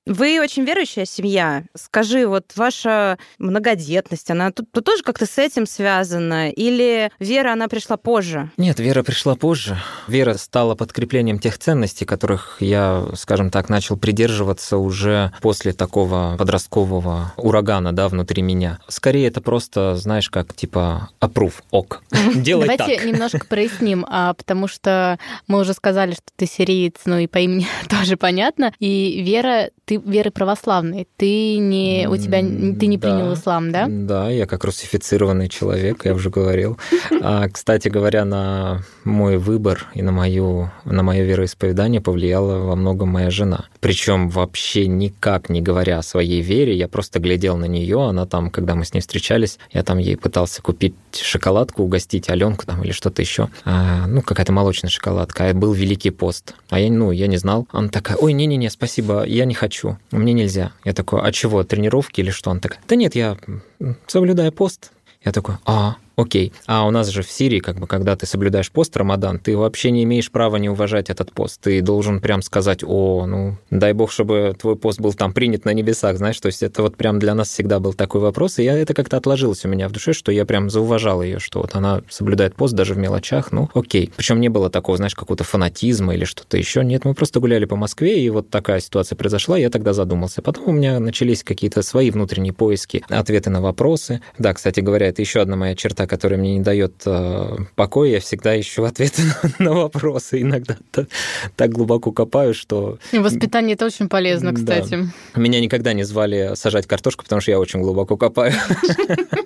[0.06, 1.64] Вы очень верующая семья.
[1.76, 6.50] Скажи, вот ваша многодетность, она тут, тут тоже как-то с этим связана?
[6.50, 8.50] Или вера, она пришла позже?
[8.58, 9.78] Нет, вера пришла позже.
[10.08, 17.34] Вера стала подкреплением тех ценностей, которых я, скажем так, начал придерживаться уже после такого подросткового
[17.38, 18.80] урагана, да, внутри меня.
[18.88, 22.02] Скорее, это просто, знаешь, как типа approve, ок.
[22.36, 23.06] Делай Давайте так.
[23.06, 27.68] немножко проясним, а, потому что мы уже сказали, что ты сириец, ну и по имени
[27.90, 28.74] тоже понятно.
[28.80, 31.08] И Вера, ты веры православной.
[31.18, 33.08] Ты не у тебя ты не Да.
[33.08, 33.88] принял ислам, да?
[33.90, 36.78] Да, я как русифицированный человек, я уже говорил.
[37.24, 43.10] А, кстати говоря, на мой выбор и на мою на мое вероисповедание повлияла во многом
[43.10, 43.66] моя жена.
[43.80, 48.52] Причем вообще никак не говоря о своей вере, я просто глядел на нее, она там,
[48.52, 52.92] когда мы с ней встречались, я там ей пытался купить шоколадку, угостить Аленку там или
[52.92, 57.26] что-то еще, А, ну какая-то молочная шоколадка, а был Великий пост, а я ну я
[57.28, 59.79] не знал, она такая, ой не не не спасибо, я не хочу,
[60.12, 63.38] мне нельзя, я такой, а чего, тренировки или что, она такая, да нет, я
[64.08, 64.92] соблюдаю пост,
[65.24, 66.54] я такой, а, окей.
[66.66, 69.92] А у нас же в Сирии, как бы, когда ты соблюдаешь пост Рамадан, ты вообще
[69.92, 71.62] не имеешь права не уважать этот пост.
[71.62, 75.74] Ты должен прям сказать, о, ну, дай бог, чтобы твой пост был там принят на
[75.74, 78.78] небесах, знаешь, то есть это вот прям для нас всегда был такой вопрос, и я,
[78.78, 82.02] это как-то отложилось у меня в душе, что я прям зауважал ее, что вот она
[82.10, 84.12] соблюдает пост даже в мелочах, ну, окей.
[84.16, 86.84] Причем не было такого, знаешь, какого-то фанатизма или что-то еще.
[86.84, 90.42] Нет, мы просто гуляли по Москве, и вот такая ситуация произошла, я тогда задумался.
[90.42, 94.22] Потом у меня начались какие-то свои внутренние поиски, ответы на вопросы.
[94.38, 98.10] Да, кстати говоря, это еще одна моя черта, которая мне не дает э, покоя.
[98.10, 99.22] Я всегда ищу ответы
[99.60, 100.42] на, вопросы.
[100.42, 101.06] Иногда та-
[101.56, 104.58] так глубоко копаю, что И Воспитание это очень полезно, Да.
[104.82, 105.08] кстати.
[105.36, 108.54] меня никогда не звали сажать картошку, потому что я очень глубоко копаю.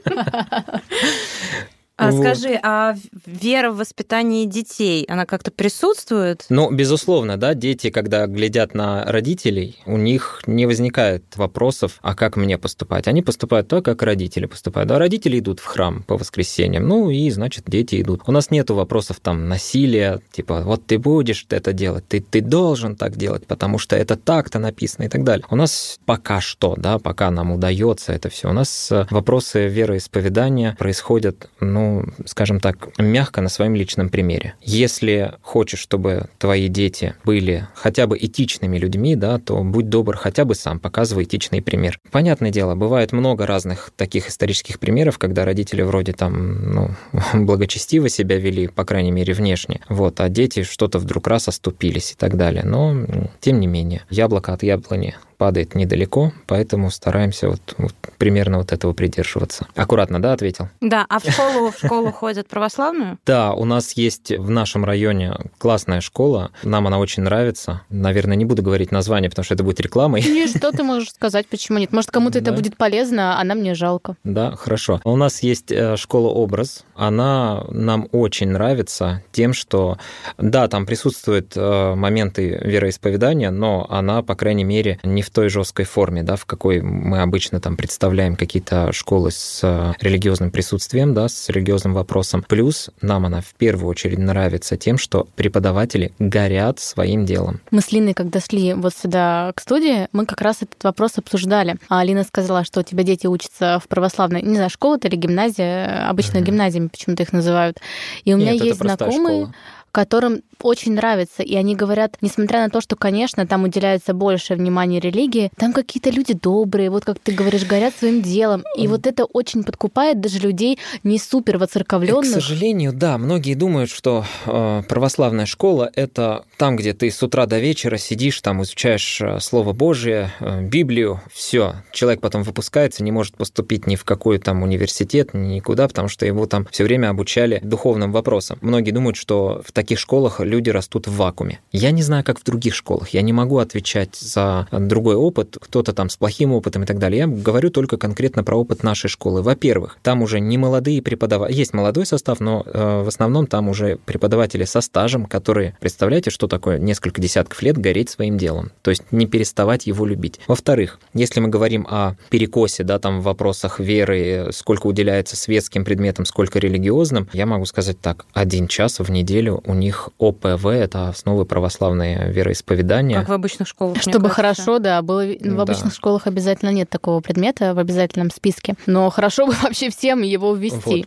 [1.95, 2.21] А Вот.
[2.21, 2.95] скажи, а
[3.27, 6.43] вера в воспитании детей, она как-то присутствует?
[6.49, 12.35] Ну, безусловно, да, дети, когда глядят на родителей, у них не возникает вопросов, а как
[12.35, 13.07] мне поступать.
[13.07, 14.89] Они поступают так, как родители поступают.
[14.89, 18.21] А родители идут в храм по воскресеньям, ну и, значит, дети идут.
[18.25, 22.95] У нас нету вопросов там насилия, типа, вот ты будешь это делать, ты, ты должен
[22.95, 25.45] так делать, потому что это так-то написано и так далее.
[25.51, 30.75] У нас пока что, да, пока нам удается это все, у нас э, вопросы вероисповедания
[30.79, 31.82] происходят, ну,
[32.25, 34.55] скажем так, мягко на своем личном примере.
[34.61, 40.45] Если хочешь, чтобы твои дети были хотя бы этичными людьми, да, то будь добр, хотя
[40.45, 41.99] бы сам показывай этичный пример.
[42.11, 46.89] Понятное дело, бывает много разных таких исторических примеров, когда родители вроде там, ну,
[47.33, 52.15] благочестиво себя вели, по крайней мере, внешне, вот, а дети что-то вдруг раз оступились и
[52.15, 52.63] так далее.
[52.63, 52.95] Но,
[53.39, 58.93] тем не менее, яблоко от яблони падает недалеко, поэтому стараемся вот, вот примерно вот этого
[58.93, 59.67] придерживаться.
[59.75, 60.69] Аккуратно, да, ответил?
[60.81, 63.19] Да, а в школу, в школу ходят православную?
[63.25, 66.51] Да, у нас есть в нашем районе классная школа.
[66.63, 67.81] Нам она очень нравится.
[67.89, 70.21] Наверное, не буду говорить название, потому что это будет рекламой.
[70.21, 71.91] И что ты можешь сказать, почему нет?
[71.91, 74.15] Может, кому-то это будет полезно, а нам не жалко.
[74.23, 75.01] Да, хорошо.
[75.03, 76.85] У нас есть э, школа «Образ».
[76.95, 79.97] Она нам очень нравится тем, что,
[80.37, 85.85] да, там присутствуют э, моменты вероисповедания, но она, по крайней мере, не в той жесткой
[85.85, 91.27] форме, да, в какой мы обычно там представляем какие-то школы с э, религиозным присутствием, да,
[91.29, 92.43] с религиозным вопросом.
[92.47, 97.61] Плюс нам она в первую очередь нравится тем, что преподаватели горят своим делом.
[97.71, 101.77] Мы с Линой, когда шли вот сюда к студии, мы как раз этот вопрос обсуждали.
[101.89, 106.07] А Алина сказала, что у тебя дети учатся в православной, не знаю, школа или гимназия,
[106.09, 106.45] обычно Мгм.
[106.45, 107.79] гимназиями почему-то их называют.
[108.23, 109.55] И у меня Нет, есть знакомые, школа.
[109.93, 111.43] Которым очень нравится.
[111.43, 116.09] И они говорят, несмотря на то, что, конечно, там уделяется больше внимания религии, там какие-то
[116.09, 118.63] люди добрые, вот как ты говоришь, горят своим делом.
[118.75, 122.25] И вот это очень подкупает даже людей не супер И, К воцерковленных.
[122.25, 127.59] сожалению, да, многие думают, что э, православная школа это там, где ты с утра до
[127.59, 131.75] вечера сидишь, там изучаешь э, Слово Божие, э, Библию, все.
[131.91, 136.47] Человек потом выпускается, не может поступить ни в какой там университет, никуда, потому что его
[136.47, 138.57] там все время обучали духовным вопросам.
[138.61, 141.59] Многие думают, что в таких школах люди растут в вакууме.
[141.71, 143.09] Я не знаю, как в других школах.
[143.09, 147.19] Я не могу отвечать за другой опыт, кто-то там с плохим опытом и так далее.
[147.19, 149.41] Я говорю только конкретно про опыт нашей школы.
[149.41, 151.57] Во-первых, там уже не молодые преподаватели.
[151.57, 156.47] Есть молодой состав, но э, в основном там уже преподаватели со стажем, которые, представляете, что
[156.47, 158.71] такое несколько десятков лет гореть своим делом.
[158.83, 160.39] То есть не переставать его любить.
[160.47, 166.25] Во-вторых, если мы говорим о перекосе, да, там в вопросах веры, сколько уделяется светским предметам,
[166.25, 171.45] сколько религиозным, я могу сказать так, один час в неделю у них ОПВ, это основы
[171.45, 173.19] православные вероисповедания.
[173.19, 173.97] Как в обычных школах.
[174.01, 174.35] Чтобы кажется.
[174.35, 175.61] хорошо, да, было в Да.
[175.63, 178.75] обычных школах обязательно нет такого предмета в обязательном списке.
[178.85, 181.05] Но хорошо бы вообще всем его ввести.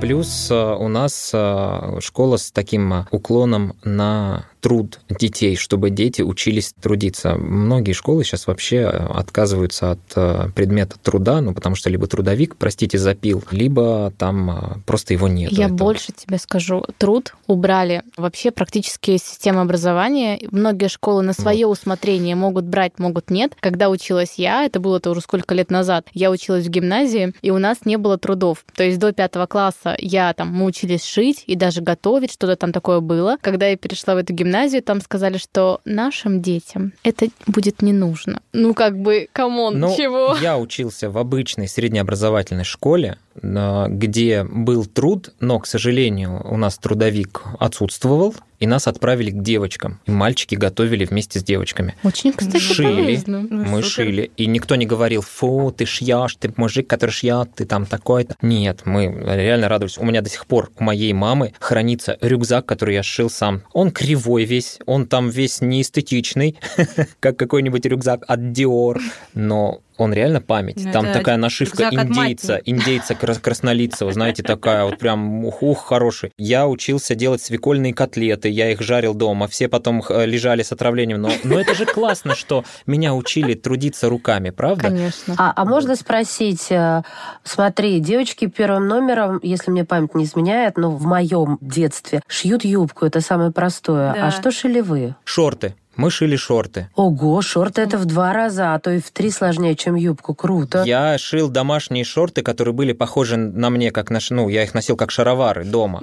[0.00, 6.22] Плюс э, у нас э, школа с таким э, уклоном на труд детей, чтобы дети
[6.22, 7.34] учились трудиться.
[7.34, 12.96] Многие школы сейчас вообще отказываются от э, предмета труда, ну, потому что либо трудовик, простите,
[12.96, 15.52] запил, либо там э, просто его нет.
[15.52, 15.76] Я этого.
[15.76, 16.82] больше тебе скажу.
[16.96, 20.40] Труд убрали вообще практически из системы образования.
[20.50, 21.72] Многие школы на свое вот.
[21.72, 23.52] усмотрение могут брать, могут нет.
[23.60, 27.58] Когда училась я, это было-то уже сколько лет назад, я училась в гимназии, и у
[27.58, 28.64] нас не было трудов.
[28.74, 32.72] То есть до пятого класса я там, мы учились шить и даже готовить, что-то там
[32.72, 33.36] такое было.
[33.42, 38.40] Когда я перешла в эту гимназию, там сказали, что нашим детям это будет не нужно.
[38.52, 40.36] Ну, как бы, come on, ну, чего?
[40.40, 47.42] Я учился в обычной среднеобразовательной школе, где был труд, но, к сожалению, у нас трудовик
[47.58, 50.00] отсутствовал, и нас отправили к девочкам.
[50.06, 51.96] И мальчики готовили вместе с девочками.
[52.02, 53.40] Очень, кстати, Шили, полезно.
[53.50, 53.84] мы Супер.
[53.84, 54.30] шили.
[54.36, 58.36] И никто не говорил, фу, ты шьешь, ты мужик, который шьет, ты там такой-то.
[58.40, 59.98] Нет, мы реально радовались.
[59.98, 63.62] У меня до сих пор, у моей мамы хранится рюкзак, который я сшил сам.
[63.72, 66.56] Он кривой весь, он там весь неэстетичный,
[67.20, 68.98] как какой-нибудь рюкзак от Dior,
[69.34, 70.84] но он реально память.
[70.84, 76.32] Ну, Там такая нашивка индейца, индейца краснолицего, знаете, такая вот прям ух, хороший.
[76.36, 81.20] Я учился делать свекольные котлеты, я их жарил дома, все потом э, лежали с отравлением.
[81.20, 84.88] Но, но это же классно, что меня учили трудиться руками, правда?
[84.88, 85.34] Конечно.
[85.38, 87.02] А, а можно спросить, э,
[87.44, 93.06] смотри, девочки первым номером, если мне память не изменяет, но в моем детстве шьют юбку,
[93.06, 94.10] это самое простое.
[94.10, 94.26] А да.
[94.26, 95.14] А что шили вы?
[95.24, 95.74] Шорты.
[95.96, 96.88] Мы шили шорты.
[96.94, 100.34] Ого, шорты это в два раза, а то и в три сложнее, чем юбку.
[100.34, 100.82] Круто.
[100.84, 104.96] Я шил домашние шорты, которые были похожи на мне, как наш, ну, я их носил
[104.96, 106.02] как шаровары дома.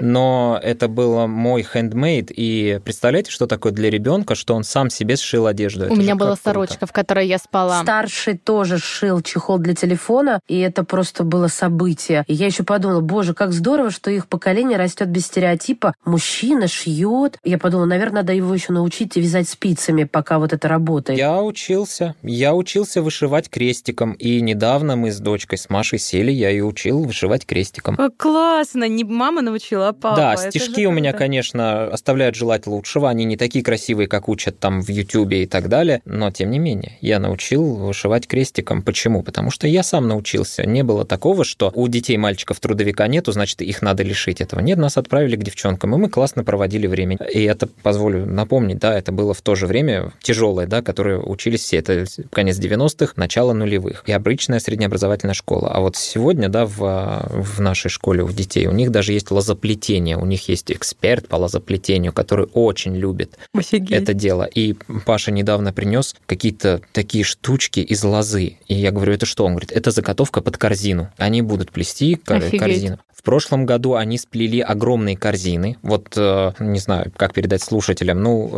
[0.00, 5.16] Но это было мой хендмейд, и представляете, что такое для ребенка, что он сам себе
[5.16, 5.86] сшил одежду?
[5.90, 7.82] У меня была сорочка, в которой я спала.
[7.82, 12.24] Старший тоже шил чехол для телефона, и это просто было событие.
[12.26, 15.94] И я еще подумала, боже, как здорово, что их поколение растет без стереотипа.
[16.04, 17.38] Мужчина шьет.
[17.44, 21.18] Я подумала, наверное, надо его еще научить вязать спицами, пока вот это работает?
[21.18, 22.14] Я учился.
[22.22, 24.12] Я учился вышивать крестиком.
[24.12, 27.96] И недавно мы с дочкой, с Машей сели, я ее учил вышивать крестиком.
[27.96, 28.88] Как классно!
[28.88, 30.16] Не мама научила, а папа.
[30.16, 33.08] Да, стишки у меня, конечно, оставляют желать лучшего.
[33.08, 36.02] Они не такие красивые, как учат там в Ютубе и так далее.
[36.04, 38.82] Но, тем не менее, я научил вышивать крестиком.
[38.82, 39.22] Почему?
[39.22, 40.66] Потому что я сам научился.
[40.66, 44.60] Не было такого, что у детей мальчиков трудовика нету, значит, их надо лишить этого.
[44.60, 47.16] Нет, нас отправили к девчонкам, и мы классно проводили время.
[47.32, 51.18] И это, позволю напомнить, да, это это было в то же время тяжелое, да, которые
[51.18, 51.78] учились все.
[51.78, 54.02] Это конец 90-х, начало нулевых.
[54.06, 55.70] И обычная среднеобразовательная школа.
[55.72, 60.18] А вот сегодня, да, в, в нашей школе у детей, у них даже есть лозоплетение,
[60.18, 63.92] у них есть эксперт по лозоплетению, который очень любит Офигеть.
[63.92, 64.42] это дело.
[64.42, 64.74] И
[65.06, 68.58] Паша недавно принес какие-то такие штучки из лозы.
[68.66, 69.46] И я говорю, это что?
[69.46, 71.08] Он говорит, это заготовка под корзину.
[71.16, 72.60] Они будут плести Офигеть.
[72.60, 72.98] корзину.
[73.18, 75.76] В прошлом году они сплели огромные корзины.
[75.82, 78.48] Вот, э, не знаю, как передать слушателям, ну,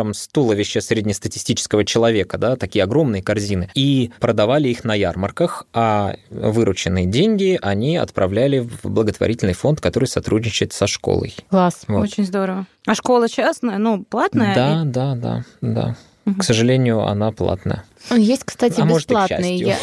[0.00, 3.70] размером с туловища среднестатистического человека, да, такие огромные корзины.
[3.74, 10.72] И продавали их на ярмарках, а вырученные деньги они отправляли в благотворительный фонд, который сотрудничает
[10.72, 11.34] со школой.
[11.50, 12.02] Класс, вот.
[12.02, 12.66] очень здорово.
[12.86, 14.54] А школа частная, ну, платная?
[14.54, 14.86] Да, и...
[14.86, 15.96] да, да, да.
[16.26, 16.40] Угу.
[16.40, 17.84] К сожалению, она платная.
[18.10, 19.64] Есть, кстати, а бесплатные.
[19.64, 19.78] Может, я,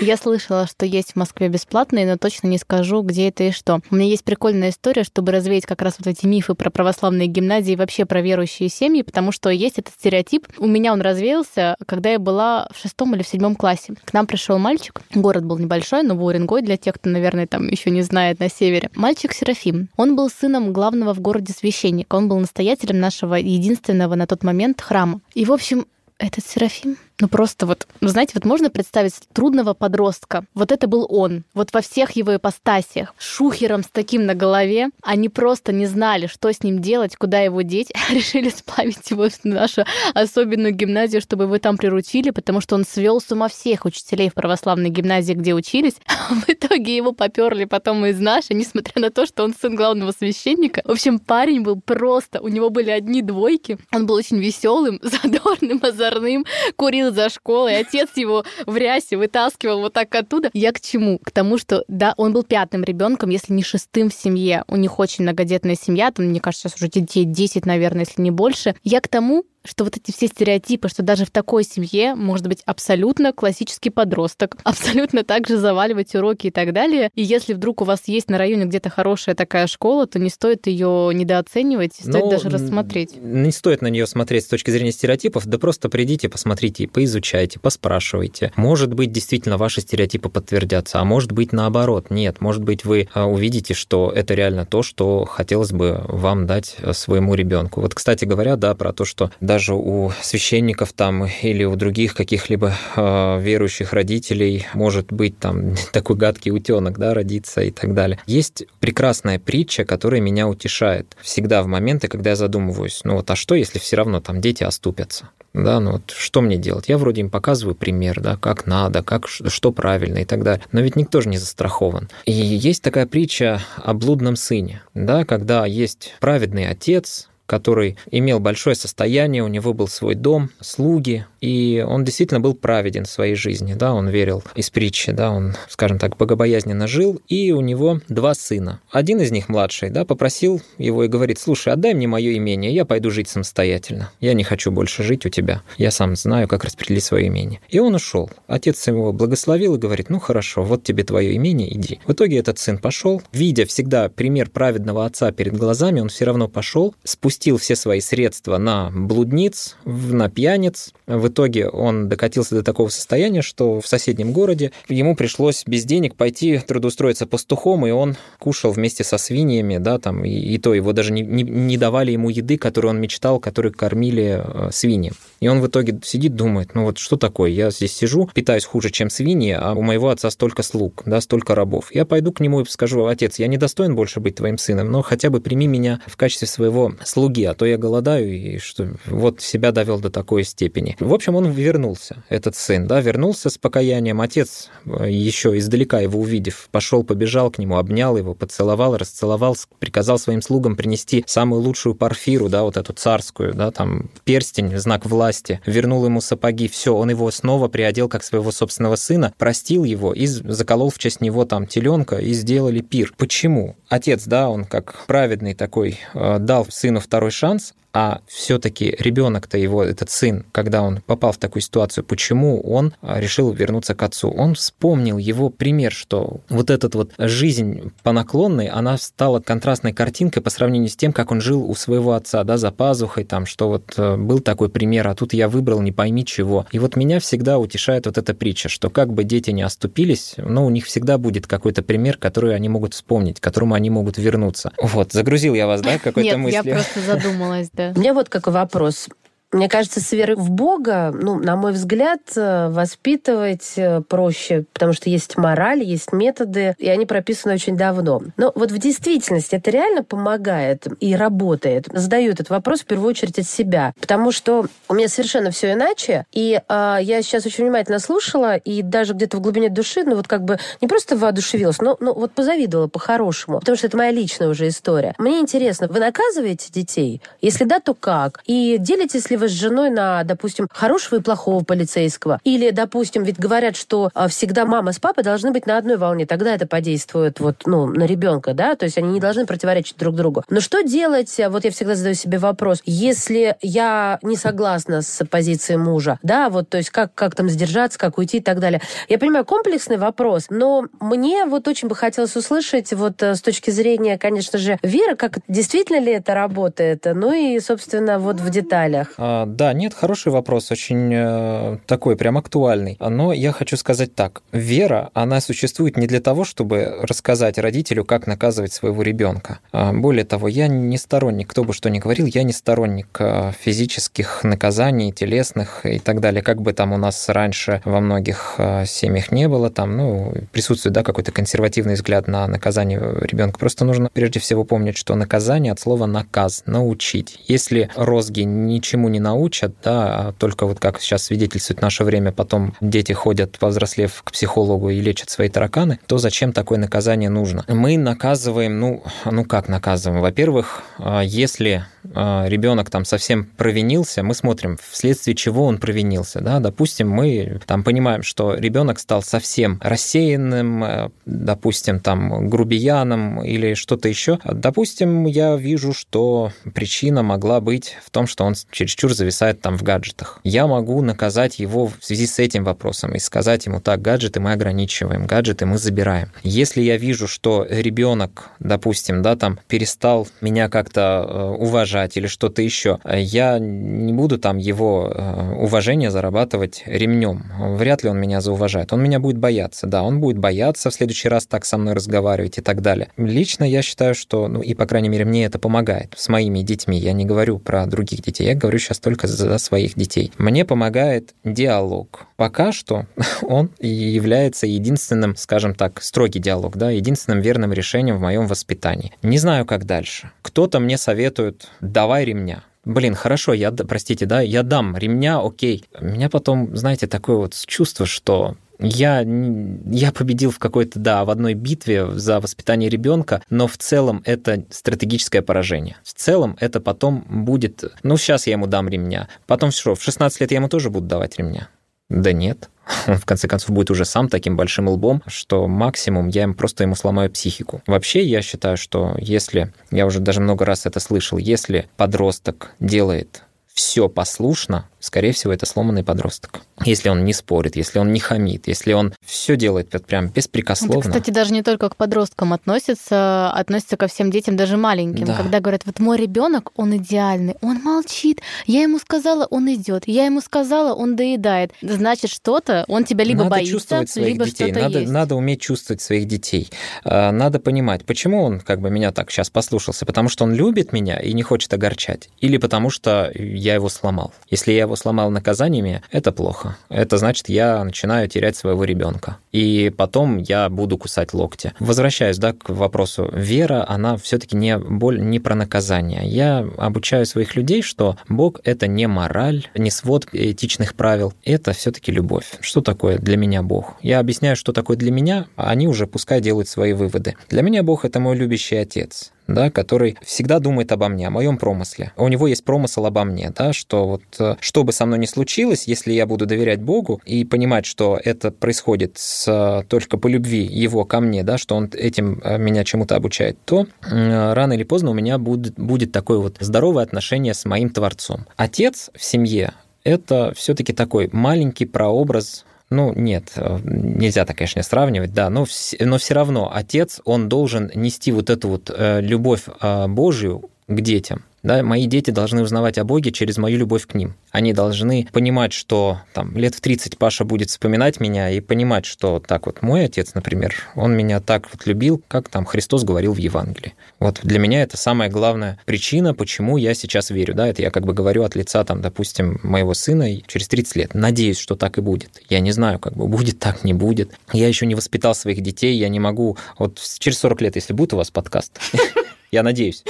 [0.00, 3.80] я слышала, что есть в Москве бесплатные, но точно не скажу, где это и что.
[3.90, 7.72] У меня есть прикольная история, чтобы развеять как раз вот эти мифы про православные гимназии
[7.72, 10.46] и вообще про верующие семьи, потому что есть этот стереотип.
[10.58, 13.94] У меня он развеялся, когда я была в шестом или в седьмом классе.
[14.04, 15.02] К нам пришел мальчик.
[15.14, 18.90] Город был небольшой, но Уренгой для тех, кто, наверное, там еще не знает на севере.
[18.94, 19.88] Мальчик Серафим.
[19.96, 22.16] Он был сыном главного в городе священника.
[22.16, 25.20] Он был настоятелем нашего единственного на тот момент храма.
[25.34, 25.86] И, в общем,
[26.18, 30.44] этот Серафим ну просто вот, знаете, вот можно представить трудного подростка.
[30.54, 31.44] Вот это был он.
[31.54, 33.14] Вот во всех его ипостасиях.
[33.18, 34.88] Шухером с таким на голове.
[35.02, 37.92] Они просто не знали, что с ним делать, куда его деть.
[38.10, 43.20] Решили сплавить его в нашу особенную гимназию, чтобы его там приручили, потому что он свел
[43.20, 45.94] с ума всех учителей в православной гимназии, где учились.
[46.30, 50.12] А в итоге его поперли потом из нашей, несмотря на то, что он сын главного
[50.12, 50.82] священника.
[50.84, 52.40] В общем, парень был просто...
[52.40, 53.78] У него были одни двойки.
[53.92, 56.44] Он был очень веселым, задорным, озорным,
[56.76, 60.50] курил за школой, отец его в рясе вытаскивал вот так оттуда.
[60.52, 61.18] Я к чему?
[61.18, 64.64] К тому, что, да, он был пятым ребенком, если не шестым в семье.
[64.68, 68.30] У них очень многодетная семья, там, мне кажется, сейчас уже детей 10, наверное, если не
[68.30, 68.74] больше.
[68.82, 72.62] Я к тому, что вот эти все стереотипы, что даже в такой семье может быть
[72.64, 77.10] абсолютно классический подросток, абсолютно также заваливать уроки и так далее.
[77.14, 80.66] И если вдруг у вас есть на районе где-то хорошая такая школа, то не стоит
[80.66, 83.16] ее недооценивать, стоит Ну, даже рассмотреть.
[83.16, 88.52] Не стоит на нее смотреть с точки зрения стереотипов, да просто придите, посмотрите, поизучайте, поспрашивайте.
[88.56, 92.10] Может быть, действительно ваши стереотипы подтвердятся, а может быть, наоборот.
[92.10, 96.76] Нет, может быть, вы а, увидите, что это реально то, что хотелось бы вам дать
[96.82, 97.80] а, своему ребенку.
[97.80, 102.72] Вот, кстати говоря, да, про то, что даже у священников там или у других каких-либо
[102.94, 108.20] э, верующих родителей может быть там такой гадкий утенок, да, родиться и так далее.
[108.26, 113.34] Есть прекрасная притча, которая меня утешает всегда в моменты, когда я задумываюсь, ну вот, а
[113.34, 115.30] что, если все равно там дети оступятся?
[115.52, 116.88] Да, ну вот что мне делать?
[116.88, 120.64] Я вроде им показываю пример, да, как надо, как, что правильно и так далее.
[120.70, 122.08] Но ведь никто же не застрахован.
[122.24, 128.76] И есть такая притча о блудном сыне, да, когда есть праведный отец, который имел большое
[128.76, 133.74] состояние, у него был свой дом, слуги, и он действительно был праведен в своей жизни,
[133.74, 138.34] да, он верил из притчи, да, он, скажем так, богобоязненно жил, и у него два
[138.34, 138.80] сына.
[138.90, 142.84] Один из них, младший, да, попросил его и говорит, слушай, отдай мне мое имение, я
[142.84, 147.04] пойду жить самостоятельно, я не хочу больше жить у тебя, я сам знаю, как распределить
[147.04, 147.60] свое имение.
[147.68, 148.30] И он ушел.
[148.46, 152.00] Отец его благословил и говорит, ну хорошо, вот тебе твое имение, иди.
[152.06, 156.48] В итоге этот сын пошел, видя всегда пример праведного отца перед глазами, он все равно
[156.48, 160.92] пошел, спустил все свои средства на блудниц, на пьяниц.
[161.06, 166.14] В итоге он докатился до такого состояния, что в соседнем городе ему пришлось без денег
[166.14, 170.92] пойти трудоустроиться пастухом, и он кушал вместе со свиньями, да, там, и, и то его
[170.92, 175.12] даже не, не, не давали ему еды, которую он мечтал, которую кормили э, свиньи.
[175.40, 178.90] И он в итоге сидит, думает, ну вот что такое, я здесь сижу, питаюсь хуже,
[178.90, 181.94] чем свиньи, а у моего отца столько слуг, да, столько рабов.
[181.94, 185.02] Я пойду к нему и скажу, отец, я не достоин больше быть твоим сыном, но
[185.02, 189.40] хотя бы прими меня в качестве своего слуги, а то я голодаю, и что вот
[189.40, 190.96] себя довел до такой степени.
[191.00, 194.20] В общем, он вернулся, этот сын, да, вернулся с покаянием.
[194.20, 200.40] Отец, еще издалека его увидев, пошел, побежал к нему, обнял его, поцеловал, расцеловал, приказал своим
[200.40, 206.04] слугам принести самую лучшую парфиру, да, вот эту царскую, да, там перстень, знак власти, вернул
[206.06, 210.90] ему сапоги, все, он его снова приодел как своего собственного сына, простил его и заколол
[210.90, 213.12] в честь него там теленка и сделали пир.
[213.18, 213.76] Почему?
[213.88, 219.82] Отец, да, он как праведный такой, э, дал сыну второй шанс, а все-таки ребенок-то его,
[219.82, 224.30] этот сын, когда он попал в такую ситуацию, почему он а, решил вернуться к отцу?
[224.30, 230.40] Он вспомнил его пример, что вот эта вот жизнь по наклонной, она стала контрастной картинкой
[230.40, 233.66] по сравнению с тем, как он жил у своего отца, да, за пазухой, там, что
[233.66, 236.64] вот э, был такой пример, а тут я выбрал не пойми чего.
[236.70, 240.64] И вот меня всегда утешает вот эта притча, что как бы дети не оступились, но
[240.64, 244.70] у них всегда будет какой-то пример, который они могут вспомнить, к которому они могут вернуться.
[244.80, 246.62] Вот, загрузил я вас, да, какой-то Нет, мыслью?
[246.64, 247.94] я просто задумалась, да.
[247.96, 249.08] У меня вот какой вопрос.
[249.52, 253.74] Мне кажется, с верой в Бога, ну, на мой взгляд, воспитывать
[254.08, 258.22] проще, потому что есть мораль, есть методы, и они прописаны очень давно.
[258.36, 261.86] Но вот в действительности это реально помогает и работает.
[261.92, 266.26] Задаю этот вопрос в первую очередь от себя, потому что у меня совершенно все иначе,
[266.32, 270.28] и э, я сейчас очень внимательно слушала, и даже где-то в глубине души, ну, вот
[270.28, 274.48] как бы не просто воодушевилась, но ну, вот позавидовала по-хорошему, потому что это моя личная
[274.48, 275.14] уже история.
[275.18, 277.20] Мне интересно, вы наказываете детей?
[277.40, 278.42] Если да, то как?
[278.46, 282.40] И делитесь ли вы с женой на, допустим, хорошего и плохого полицейского?
[282.44, 286.26] Или, допустим, ведь говорят, что а, всегда мама с папой должны быть на одной волне,
[286.26, 290.14] тогда это подействует вот, ну, на ребенка, да, то есть они не должны противоречить друг
[290.14, 290.44] другу.
[290.48, 295.78] Но что делать, вот я всегда задаю себе вопрос, если я не согласна с позицией
[295.78, 298.80] мужа, да, вот, то есть как, как там сдержаться, как уйти и так далее.
[299.08, 303.70] Я понимаю, комплексный вопрос, но мне вот очень бы хотелось услышать вот э, с точки
[303.70, 309.08] зрения, конечно же, веры, как действительно ли это работает, ну и, собственно, вот в деталях.
[309.30, 312.96] А, да, нет, хороший вопрос, очень э, такой прям актуальный.
[313.00, 314.42] Но я хочу сказать так.
[314.50, 319.60] Вера, она существует не для того, чтобы рассказать родителю, как наказывать своего ребенка.
[319.72, 323.52] А, более того, я не сторонник, кто бы что ни говорил, я не сторонник э,
[323.60, 326.42] физических наказаний, телесных и так далее.
[326.42, 330.94] Как бы там у нас раньше во многих э, семьях не было, там, ну, присутствует,
[330.94, 333.60] да, какой-то консервативный взгляд на наказание ребенка.
[333.60, 337.38] Просто нужно прежде всего помнить, что наказание от слова наказ, научить.
[337.46, 342.74] Если розги ничему не научат, да, а только вот как сейчас свидетельствует наше время, потом
[342.80, 347.64] дети ходят, повзрослев к психологу и лечат свои тараканы, то зачем такое наказание нужно?
[347.68, 350.22] Мы наказываем, ну, ну как наказываем?
[350.22, 356.40] Во-первых, а, если ребенок там совсем провинился, мы смотрим, вследствие чего он провинился.
[356.40, 356.60] Да?
[356.60, 364.08] Допустим, мы там понимаем, что ребенок стал совсем рассеянным, э, допустим, там грубияном или что-то
[364.08, 364.38] еще.
[364.44, 369.82] Допустим, я вижу, что причина могла быть в том, что он чересчур зависает там в
[369.82, 370.40] гаджетах.
[370.44, 374.52] Я могу наказать его в связи с этим вопросом и сказать ему, так, гаджеты мы
[374.52, 376.32] ограничиваем, гаджеты мы забираем.
[376.42, 381.56] Если я вижу, что ребенок, допустим, да, там перестал меня как-то э,
[381.90, 387.44] уважать или что-то еще, я не буду там его э, уважение зарабатывать ремнем.
[387.76, 388.92] Вряд ли он меня зауважает.
[388.92, 389.86] Он меня будет бояться.
[389.86, 393.08] Да, он будет бояться в следующий раз так со мной разговаривать и так далее.
[393.16, 396.98] Лично я считаю, что, ну и, по крайней мере, мне это помогает с моими детьми.
[396.98, 400.32] Я не говорю про других детей, я говорю сейчас только за своих детей.
[400.38, 402.26] Мне помогает диалог.
[402.36, 403.06] Пока что
[403.42, 409.12] он является единственным, скажем так, строгий диалог, да, единственным верным решением в моем воспитании.
[409.22, 410.30] Не знаю, как дальше.
[410.42, 412.64] Кто-то мне советует, давай ремня.
[412.84, 415.84] Блин, хорошо, я, простите, да, я дам ремня, окей.
[416.00, 421.30] У меня потом, знаете, такое вот чувство, что я, я победил в какой-то, да, в
[421.30, 425.98] одной битве за воспитание ребенка, но в целом это стратегическое поражение.
[426.02, 430.40] В целом это потом будет, ну, сейчас я ему дам ремня, потом что, в 16
[430.40, 431.68] лет я ему тоже буду давать ремня.
[432.08, 432.70] Да нет.
[433.06, 436.84] Он, в конце концов, будет уже сам таким большим лбом, что максимум я им просто
[436.84, 437.82] ему сломаю психику.
[437.86, 443.44] Вообще, я считаю, что если, я уже даже много раз это слышал, если подросток делает
[443.72, 446.60] все послушно, скорее всего, это сломанный подросток.
[446.84, 451.00] Если он не спорит, если он не хамит, если он все делает вот прям беспрекословно.
[451.00, 455.26] Это, кстати, даже не только к подросткам относится, относится ко всем детям, даже маленьким.
[455.26, 455.36] Да.
[455.36, 460.26] Когда говорят, вот мой ребенок, он идеальный, он молчит, я ему сказала, он идет, я
[460.26, 461.72] ему сказала, он доедает.
[461.82, 464.66] Значит, что-то он тебя либо надо боится, чувствовать своих либо детей.
[464.66, 465.12] что-то Надо, есть.
[465.12, 466.70] надо уметь чувствовать своих детей.
[467.04, 470.06] А, надо понимать, почему он как бы меня так сейчас послушался.
[470.06, 472.28] Потому что он любит меня и не хочет огорчать.
[472.40, 474.32] Или потому что я его сломал.
[474.48, 476.76] Если я его сломал наказаниями, это плохо.
[476.88, 479.38] Это значит, я начинаю терять своего ребенка.
[479.52, 481.72] И потом я буду кусать локти.
[481.78, 483.30] Возвращаясь да, к вопросу.
[483.32, 486.22] Вера, она все-таки не, боль, не про наказание.
[486.26, 491.32] Я обучаю своих людей, что Бог— это не мораль, не свод этичных правил.
[491.44, 492.58] Это все-таки любовь.
[492.60, 493.94] Что такое для меня Бог?
[494.02, 497.36] Я объясняю, что такое для меня, а они уже пускай делают свои выводы.
[497.48, 501.58] Для меня Бог— это мой любящий отец да, который всегда думает обо мне, о моем
[501.58, 502.12] промысле.
[502.16, 505.26] У него есть промысел обо мне, да, что вот э, что бы со мной ни
[505.26, 510.62] случилось, если я буду доверять Богу и понимать, что это происходит с, только по любви
[510.62, 515.10] его ко мне, да, что он этим э, меня чему-то обучает, то рано или поздно
[515.10, 518.46] у меня будет, будет такое вот здоровое отношение с моим Творцом.
[518.56, 519.72] Отец в семье
[520.04, 525.66] это все-таки такой маленький прообраз ну, нет, э, нельзя так, конечно, сравнивать, да, но,
[526.00, 531.00] но все равно отец, он должен нести вот эту вот э, любовь э, Божию к
[531.00, 531.44] детям.
[531.62, 534.34] Да, мои дети должны узнавать о Боге через мою любовь к ним.
[534.50, 539.40] Они должны понимать, что там лет в 30 Паша будет вспоминать меня и понимать, что
[539.40, 543.38] так вот мой отец, например, он меня так вот любил, как там Христос говорил в
[543.38, 543.94] Евангелии.
[544.18, 547.54] Вот для меня это самая главная причина, почему я сейчас верю.
[547.54, 551.14] Да, это я как бы говорю от лица, там, допустим, моего сына через 30 лет.
[551.14, 552.42] Надеюсь, что так и будет.
[552.48, 554.32] Я не знаю, как бы будет так, не будет.
[554.52, 556.56] Я еще не воспитал своих детей, я не могу...
[556.78, 558.80] Вот через 40 лет, если будет у вас подкаст,
[559.50, 560.04] я надеюсь.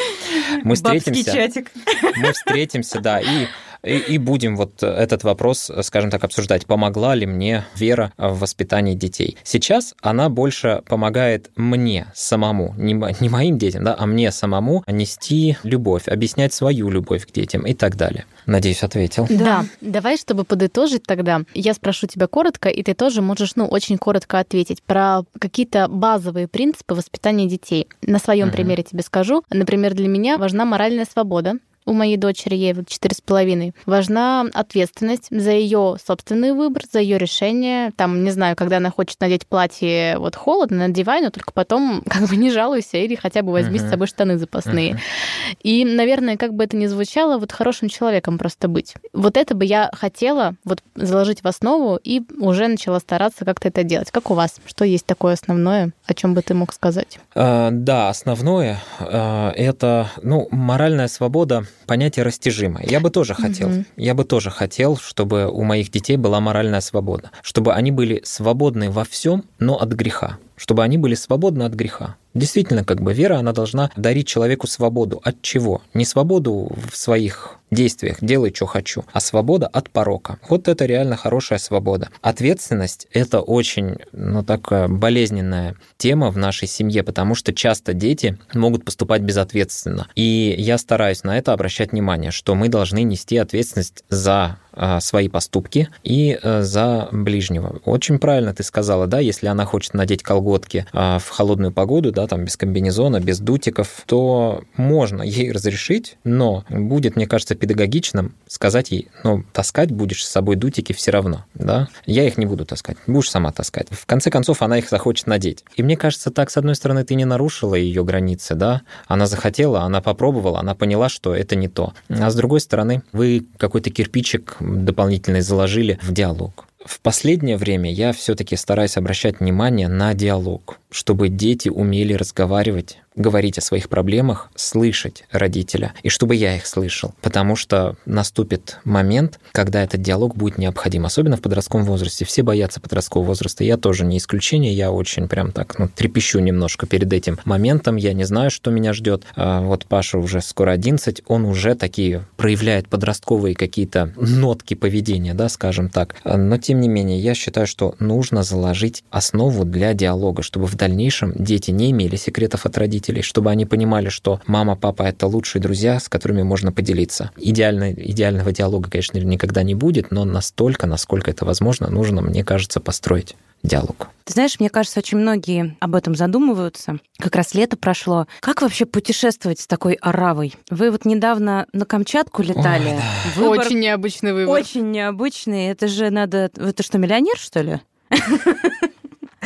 [0.64, 1.32] Мы встретимся.
[1.32, 1.70] чатик.
[2.16, 3.46] Мы встретимся, да, и
[3.82, 6.66] и, и будем вот этот вопрос, скажем так, обсуждать.
[6.66, 9.36] Помогла ли мне вера в воспитании детей?
[9.42, 15.56] Сейчас она больше помогает мне самому, не, не моим детям, да, а мне самому нести
[15.62, 18.24] любовь, объяснять свою любовь к детям и так далее.
[18.46, 19.26] Надеюсь, ответил.
[19.28, 19.36] Да.
[19.38, 19.64] да.
[19.80, 24.38] Давай, чтобы подытожить тогда, я спрошу тебя коротко, и ты тоже можешь, ну, очень коротко
[24.38, 27.88] ответить про какие-то базовые принципы воспитания детей.
[28.02, 28.56] На своем угу.
[28.56, 29.44] примере тебе скажу.
[29.50, 31.54] Например, для меня важна моральная свобода
[31.90, 37.00] у моей дочери, ей вот четыре с половиной, важна ответственность за ее собственный выбор, за
[37.00, 37.90] ее решение.
[37.96, 42.28] Там, не знаю, когда она хочет надеть платье, вот холодно, надевай, но только потом как
[42.28, 43.88] бы не жалуйся или хотя бы возьми uh-huh.
[43.88, 44.92] с собой штаны запасные.
[44.92, 45.56] Uh-huh.
[45.64, 48.94] И, наверное, как бы это ни звучало, вот хорошим человеком просто быть.
[49.12, 53.82] Вот это бы я хотела вот заложить в основу и уже начала стараться как-то это
[53.82, 54.12] делать.
[54.12, 54.60] Как у вас?
[54.64, 57.18] Что есть такое основное, о чем бы ты мог сказать?
[57.34, 62.84] Uh, да, основное uh, это, ну, моральная свобода понятие растяжимое.
[62.86, 63.68] Я бы тоже хотел.
[63.68, 63.84] Угу.
[63.96, 68.90] Я бы тоже хотел, чтобы у моих детей была моральная свобода, чтобы они были свободны
[68.90, 72.16] во всем, но от греха, чтобы они были свободны от греха.
[72.34, 75.20] Действительно, как бы вера, она должна дарить человеку свободу.
[75.24, 75.82] От чего?
[75.94, 80.38] Не свободу в своих действиях делай, что хочу, а свобода от порока.
[80.48, 82.10] Вот это реально хорошая свобода.
[82.20, 88.84] Ответственность— это очень, ну, такая болезненная тема в нашей семье, потому что часто дети могут
[88.84, 90.08] поступать безответственно.
[90.14, 95.28] И я стараюсь на это обращать внимание, что мы должны нести ответственность за а, свои
[95.28, 97.80] поступки и э, за ближнего.
[97.84, 102.26] Очень правильно ты сказала, да, если она хочет надеть колготки а, в холодную погоду, да,
[102.28, 108.90] там без комбинезона, без дутиков, то можно ей разрешить, но будет, мне кажется, педагогичным сказать
[108.90, 112.96] ей, ну, таскать будешь с собой дутики все равно, да, я их не буду таскать,
[113.06, 113.86] будешь сама таскать.
[113.90, 115.64] В конце концов, она их захочет надеть.
[115.76, 119.82] И мне кажется, так, с одной стороны, ты не нарушила ее границы, да, она захотела,
[119.82, 121.92] она попробовала, она поняла, что это не то.
[122.08, 126.66] А с другой стороны, вы какой-то кирпичик дополнительно заложили в диалог.
[126.84, 133.58] В последнее время я все-таки стараюсь обращать внимание на диалог, чтобы дети умели разговаривать говорить
[133.58, 137.14] о своих проблемах, слышать родителя, и чтобы я их слышал.
[137.20, 142.24] Потому что наступит момент, когда этот диалог будет необходим, особенно в подростковом возрасте.
[142.24, 143.64] Все боятся подросткового возраста.
[143.64, 147.96] Я тоже не исключение, я очень прям так ну, трепещу немножко перед этим моментом.
[147.96, 149.24] Я не знаю, что меня ждет.
[149.34, 155.48] А вот Паша уже скоро 11, он уже такие проявляет подростковые какие-то нотки поведения, да,
[155.48, 156.14] скажем так.
[156.24, 161.34] Но тем не менее, я считаю, что нужно заложить основу для диалога, чтобы в дальнейшем
[161.36, 165.62] дети не имели секретов от родителей, родителей, чтобы они понимали, что мама, папа— это лучшие
[165.62, 167.30] друзья, с которыми можно поделиться.
[167.36, 172.80] Идеально, идеального диалога, конечно, никогда не будет, но настолько, насколько это возможно, нужно, мне кажется,
[172.80, 174.08] построить диалог.
[174.24, 176.98] Ты знаешь, мне кажется, очень многие об этом задумываются.
[177.18, 178.26] Как раз лето прошло.
[178.40, 180.54] Как вообще путешествовать с такой оравой?
[180.70, 182.88] Вы вот недавно на Камчатку летали.
[182.88, 183.40] Ой, да.
[183.40, 183.58] Выбор...
[183.58, 184.54] Очень необычный выбор.
[184.54, 185.66] Очень необычный.
[185.66, 186.50] Это же надо...
[186.56, 187.80] Вы что, миллионер, что ли?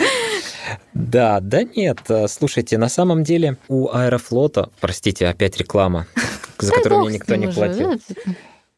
[0.95, 1.99] Да, да нет.
[2.09, 6.07] Э, слушайте, на самом деле у Аэрофлота, простите, опять реклама,
[6.59, 8.01] за которую мне никто не платил.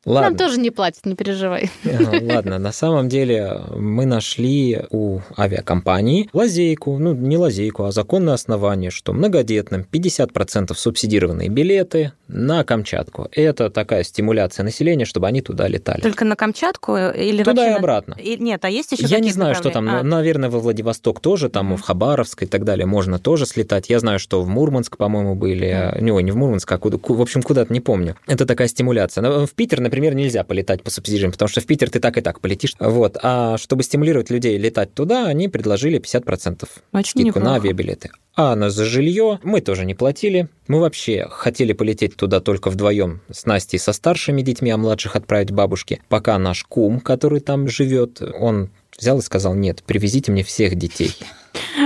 [0.07, 0.31] Ладно.
[0.31, 1.69] Нам тоже не платят, не переживай.
[2.23, 8.93] Ладно, на самом деле мы нашли у авиакомпании лазейку, ну не лазейку, а законное основание,
[8.93, 13.29] что многодетным 50% субсидированные билеты на Камчатку.
[13.33, 16.03] Это такая стимуляция населения, чтобы они туда летали.
[16.03, 18.15] Только на Камчатку или Туда и обратно.
[18.15, 20.05] И, нет, а есть еще Я не знаю, что там, а.
[20.05, 21.77] наверное, во Владивосток тоже, там mm-hmm.
[21.79, 23.91] в Хабаровск и так далее можно тоже слетать.
[23.91, 26.01] Я знаю, что в Мурманск, по-моему, были, mm-hmm.
[26.01, 28.15] не, не в Мурманск, а куда, в общем, куда-то не помню.
[28.29, 29.47] Это такая стимуляция.
[29.47, 32.20] В Питер, например, например, нельзя полетать по субсидиям, потому что в Питер ты так и
[32.20, 32.74] так полетишь.
[32.78, 33.16] Вот.
[33.22, 37.47] А чтобы стимулировать людей летать туда, они предложили 50% Очень скидку неплохо.
[37.47, 38.11] на авиабилеты.
[38.34, 40.49] А на за жилье мы тоже не платили.
[40.68, 45.51] Мы вообще хотели полететь туда только вдвоем с Настей со старшими детьми, а младших отправить
[45.51, 46.03] бабушке.
[46.11, 48.68] Пока наш кум, который там живет, он
[48.99, 51.16] взял и сказал, нет, привезите мне всех детей.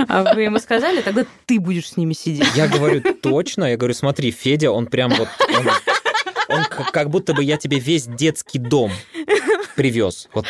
[0.09, 2.49] А вы ему сказали, тогда ты будешь с ними сидеть.
[2.57, 3.63] Я говорю, точно.
[3.71, 5.29] Я говорю, смотри, Федя, он прям вот...
[5.57, 5.69] Он
[6.51, 8.91] он как будто бы я тебе весь детский дом
[9.75, 10.27] привез.
[10.33, 10.45] Вот.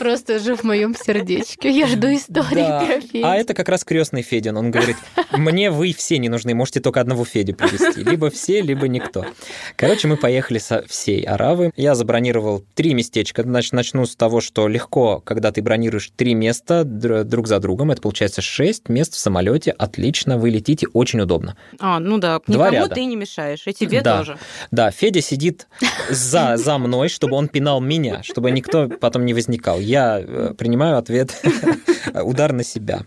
[0.00, 1.68] Просто жив в моем сердечке.
[1.70, 2.80] Я жду истории да.
[2.86, 3.26] про Федю.
[3.26, 4.56] А это как раз крестный Федин.
[4.56, 4.96] Он говорит,
[5.32, 8.02] мне вы все не нужны, можете только одного Федю привезти.
[8.02, 9.26] Либо все, либо никто.
[9.76, 11.72] Короче, мы поехали со всей Аравы.
[11.76, 13.42] Я забронировал три местечка.
[13.42, 18.00] Значит, начну с того, что легко, когда ты бронируешь три места друг за другом, это
[18.00, 19.72] получается шесть мест в самолете.
[19.72, 21.58] Отлично, вы летите, очень удобно.
[21.78, 22.94] А, ну да, Два никому ряда.
[22.94, 24.18] ты не мешаешь, и тебе да.
[24.18, 24.38] тоже.
[24.70, 25.68] Да, Федя сидит
[26.08, 29.78] за, за мной, чтобы он пинал меня, чтобы никто потом не возникал.
[29.90, 31.34] Я э, принимаю ответ,
[32.14, 33.00] удар на себя.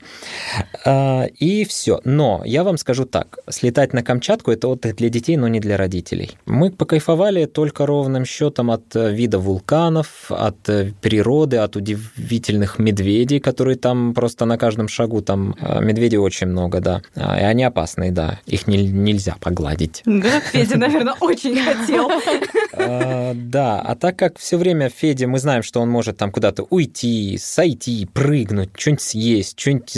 [0.86, 2.02] А, и все.
[2.04, 5.78] Но я вам скажу так, слетать на Камчатку– это отдых для детей, но не для
[5.78, 6.32] родителей.
[6.46, 13.40] Мы покайфовали только ровным счетом от э, вида вулканов, от э, природы, от удивительных медведей,
[13.40, 17.02] которые там просто на каждом шагу, там медведей очень много, да.
[17.16, 18.42] А, и они опасные, да.
[18.46, 20.02] Их не, нельзя погладить.
[20.06, 22.12] Да, Федя, наверное, очень хотел.
[22.74, 26.64] А, да, а так как все время Федя, мы знаем, что он может там куда-то
[26.74, 29.94] уйти, сойти, прыгнуть, что-нибудь съесть, что-нибудь...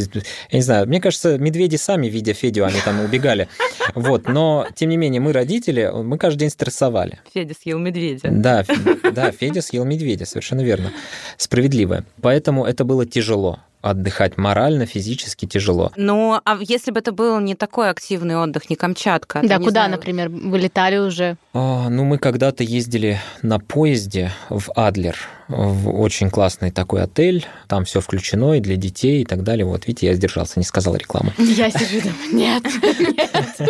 [0.51, 3.47] Я не знаю, мне кажется, медведи сами, видя Федю, они там убегали.
[3.93, 7.19] Вот, но, тем не менее, мы, родители, мы каждый день стрессовали.
[7.34, 8.30] Федя съел медведя.
[8.30, 8.65] Да,
[9.11, 10.91] да, Федя съел медведя, совершенно верно.
[11.38, 12.03] Справедливо.
[12.21, 15.91] Поэтому это было тяжело отдыхать морально, физически тяжело.
[15.95, 19.41] Ну, а если бы это был не такой активный отдых, не Камчатка?
[19.43, 19.91] Да, куда, знаю...
[19.91, 21.38] например, вылетали уже?
[21.53, 25.17] А, ну, мы когда-то ездили на поезде в Адлер,
[25.47, 29.65] в очень классный такой отель, там все включено и для детей и так далее.
[29.65, 31.31] Вот, видите, я сдержался, не сказал рекламу.
[31.38, 32.63] Я сижу думаю, нет,
[32.99, 33.69] нет.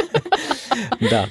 [1.11, 1.30] Да.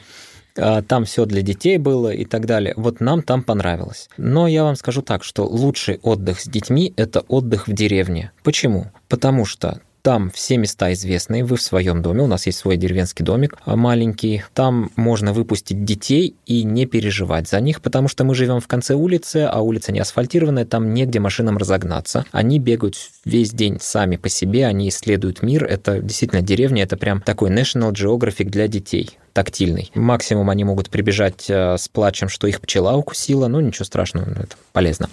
[0.56, 2.74] А, там все для детей было и так далее.
[2.76, 4.08] Вот нам там понравилось.
[4.16, 8.32] Но я вам скажу так, что лучший отдых с детьми– это отдых в деревне.
[8.42, 8.86] Почему?
[9.08, 13.24] Потому что Там все места известные, вы в своем доме, у нас есть свой деревенский
[13.24, 14.44] домик а, маленький.
[14.52, 18.92] Там можно выпустить детей и не переживать за них, потому что мы живем в конце
[18.92, 22.26] улицы, а улица не асфальтированная, там негде машинам разогнаться.
[22.32, 25.64] Они бегают весь день сами по себе, они исследуют мир.
[25.64, 29.90] Это действительно деревня, это прям такой National Geographic для детей тактильный.
[29.94, 34.56] Максимум они могут прибежать э, с плачем, что их пчела укусила, ну ничего страшного, это
[34.72, 35.10] полезно.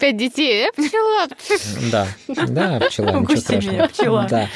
[0.00, 1.28] Пять детей, э, пчела.
[1.90, 2.06] Да,
[2.48, 3.88] да, пчела, ничего страшного.
[3.88, 4.26] пчела.
[4.30, 4.48] Да.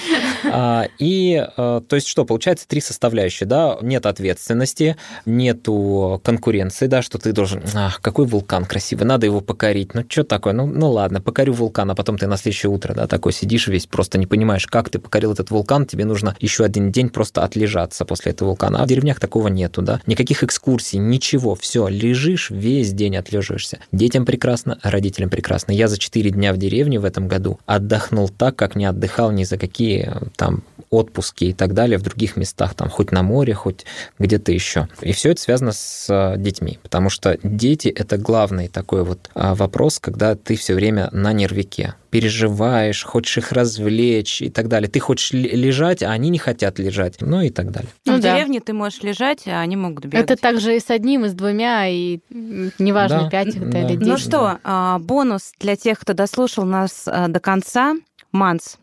[0.44, 7.02] А, и, а, то есть что, получается три составляющие, да, нет ответственности, нету конкуренции, да,
[7.02, 10.90] что ты должен, ах, какой вулкан красивый, надо его покорить, ну что такое, ну, ну
[10.90, 14.26] ладно, покорю вулкан, а потом ты на следующее утро, да, такой сидишь весь, просто не
[14.26, 18.48] понимаешь, как ты покорил этот вулкан, тебе нужно еще один день просто отлежаться после этого
[18.48, 18.85] вулкана.
[18.86, 23.80] В деревнях такого нету, да, никаких экскурсий, ничего, все, лежишь, весь день отлеживаешься.
[23.90, 25.72] Детям прекрасно, родителям прекрасно.
[25.72, 29.42] Я за четыре дня в деревне в этом году отдохнул так, как не отдыхал ни
[29.42, 30.62] за какие там
[30.96, 33.84] отпуски и так далее в других местах, там хоть на море, хоть
[34.18, 34.88] где-то еще.
[35.00, 39.54] И все это связано с а, детьми, потому что дети это главный такой вот а,
[39.54, 44.88] вопрос, когда ты все время на нервике переживаешь, хочешь их развлечь и так далее.
[44.88, 47.90] Ты хочешь лежать, а они не хотят лежать, ну и так далее.
[48.06, 48.34] Ну, в да.
[48.34, 50.30] деревне ты можешь лежать, а они могут бегать.
[50.30, 53.80] Это также и с одним, и с двумя, и неважно, да, пять это да.
[53.80, 54.06] или десять.
[54.06, 57.94] Ну что, а, бонус для тех, кто дослушал нас до конца.
[58.32, 58.76] Манс,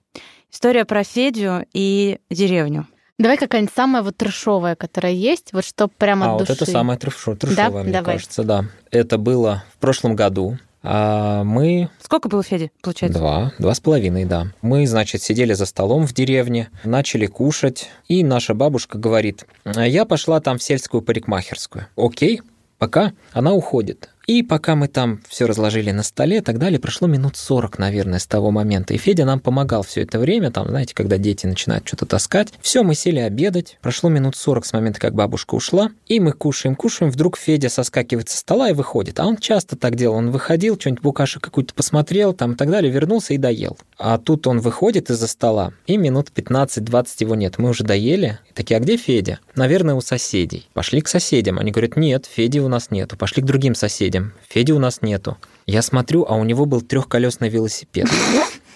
[0.53, 2.87] История про Федю и деревню.
[3.17, 6.51] Давай какая-нибудь самая вот трешовая, которая есть, вот что прямо а, от души.
[6.51, 7.83] вот это самая трешовая, трешовая да?
[7.83, 8.15] мне Давай.
[8.15, 8.65] кажется, да.
[8.91, 10.59] Это было в прошлом году.
[10.83, 11.89] А мы...
[12.03, 13.17] Сколько было Феди, получается?
[13.17, 14.47] Два, два с половиной, да.
[14.61, 20.39] Мы, значит, сидели за столом в деревне, начали кушать, и наша бабушка говорит, я пошла
[20.39, 21.87] там в сельскую парикмахерскую.
[21.95, 22.41] Окей,
[22.77, 24.12] пока она уходит.
[24.25, 28.19] И пока мы там все разложили на столе и так далее, прошло минут 40, наверное,
[28.19, 28.93] с того момента.
[28.93, 32.53] И Федя нам помогал все это время, там, знаете, когда дети начинают что-то таскать.
[32.61, 33.77] Все, мы сели обедать.
[33.81, 35.91] Прошло минут 40 с момента, как бабушка ушла.
[36.07, 37.11] И мы кушаем, кушаем.
[37.11, 39.19] Вдруг Федя соскакивает со стола и выходит.
[39.19, 40.15] А он часто так делал.
[40.15, 43.77] Он выходил, что-нибудь букашек какую-то посмотрел, там и так далее, вернулся и доел.
[43.97, 47.57] А тут он выходит из-за стола, и минут 15-20 его нет.
[47.57, 48.39] Мы уже доели.
[48.49, 49.39] И такие, а где Федя?
[49.55, 50.67] Наверное, у соседей.
[50.73, 51.59] Пошли к соседям.
[51.59, 53.17] Они говорят, нет, Феди у нас нету.
[53.17, 54.33] Пошли к другим соседям едем.
[54.47, 55.37] Феди у нас нету.
[55.65, 58.07] Я смотрю, а у него был трехколесный велосипед.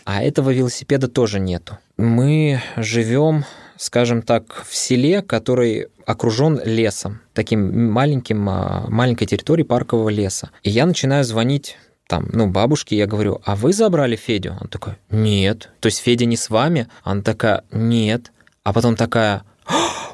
[0.05, 1.77] А этого велосипеда тоже нету.
[1.97, 3.43] Мы живем,
[3.75, 10.51] скажем так, в селе, который окружен лесом, таким маленьким, а, маленькой территорией паркового леса.
[10.63, 11.77] И я начинаю звонить
[12.07, 14.55] там, ну, бабушке, я говорю, а вы забрали Федю?
[14.61, 15.71] Он такой, нет.
[15.81, 16.87] То есть Федя не с вами?
[17.03, 18.31] Она такая, нет.
[18.63, 19.43] А потом такая,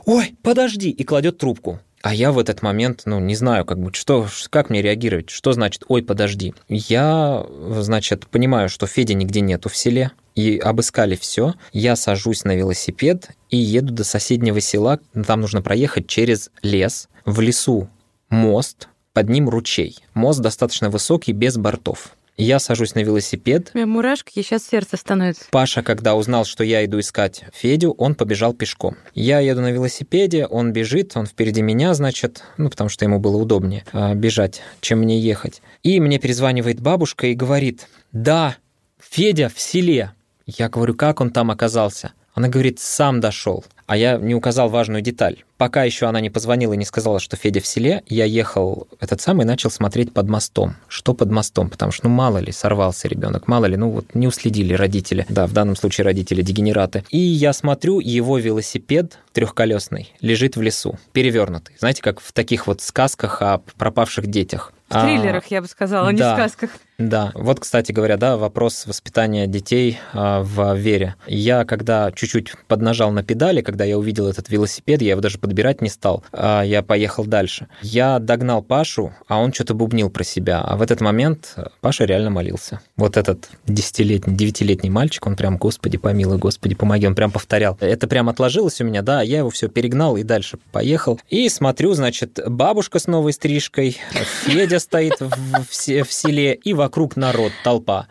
[0.05, 1.79] ой, подожди, и кладет трубку.
[2.03, 5.53] А я в этот момент, ну, не знаю, как бы, что, как мне реагировать, что
[5.53, 6.53] значит «ой, подожди».
[6.67, 7.45] Я,
[7.77, 11.53] значит, понимаю, что Феди нигде нету в селе, и обыскали все.
[11.71, 14.99] Я сажусь на велосипед и еду до соседнего села.
[15.25, 17.07] Там нужно проехать через лес.
[17.23, 17.87] В лесу
[18.29, 19.97] мост, под ним ручей.
[20.13, 22.17] Мост достаточно высокий, без бортов.
[22.37, 23.71] Я сажусь на велосипед.
[23.73, 25.45] У меня мурашки, сейчас сердце становится.
[25.51, 28.97] Паша, когда узнал, что я иду искать Федю, он побежал пешком.
[29.13, 33.37] Я еду на велосипеде, он бежит, он впереди меня, значит, ну, потому что ему было
[33.37, 35.61] удобнее э, бежать, чем мне ехать.
[35.83, 38.57] И мне перезванивает бабушка и говорит, да,
[38.99, 40.13] Федя в селе.
[40.47, 42.13] Я говорю, как он там оказался?
[42.33, 43.63] Она говорит, сам дошел.
[43.85, 45.43] А я не указал важную деталь.
[45.57, 49.21] Пока еще она не позвонила и не сказала, что Федя в селе, я ехал этот
[49.21, 50.75] самый начал смотреть под мостом.
[50.87, 51.69] Что под мостом?
[51.69, 55.25] Потому что, ну, мало ли, сорвался ребенок, мало ли, ну, вот не уследили родители.
[55.29, 57.03] Да, в данном случае родители дегенераты.
[57.09, 61.75] И я смотрю, его велосипед трехколесный лежит в лесу, перевернутый.
[61.77, 64.73] Знаете, как в таких вот сказках о пропавших детях.
[64.89, 66.69] В триллерах, а, я бы сказала, а да, не в сказках.
[66.97, 71.15] Да, вот, кстати говоря, да, вопрос воспитания детей а, в вере.
[71.27, 75.81] Я, когда чуть-чуть поднажал на педали, когда я увидел этот велосипед, я его даже подбирать
[75.81, 77.67] не стал, а, я поехал дальше.
[77.81, 80.61] Я догнал Пашу, а он что-то бубнил про себя.
[80.61, 82.79] А в этот момент Паша реально молился.
[82.95, 87.77] Вот этот десятилетний, девятилетний мальчик, он прям, господи, помилуй, господи, помоги, он прям повторял.
[87.79, 91.19] Это прям отложилось у меня, да, я его все перегнал и дальше поехал.
[91.29, 93.97] И смотрю, значит, бабушка с новой стрижкой,
[94.45, 98.07] Федя стоит в, в, селе, и вокруг народ, толпа.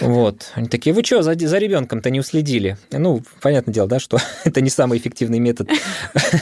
[0.00, 0.50] Вот.
[0.54, 2.76] Они такие, вы что, за, за ребенком-то не уследили?
[2.90, 5.70] Ну, понятное дело, да, что это не самый эффективный метод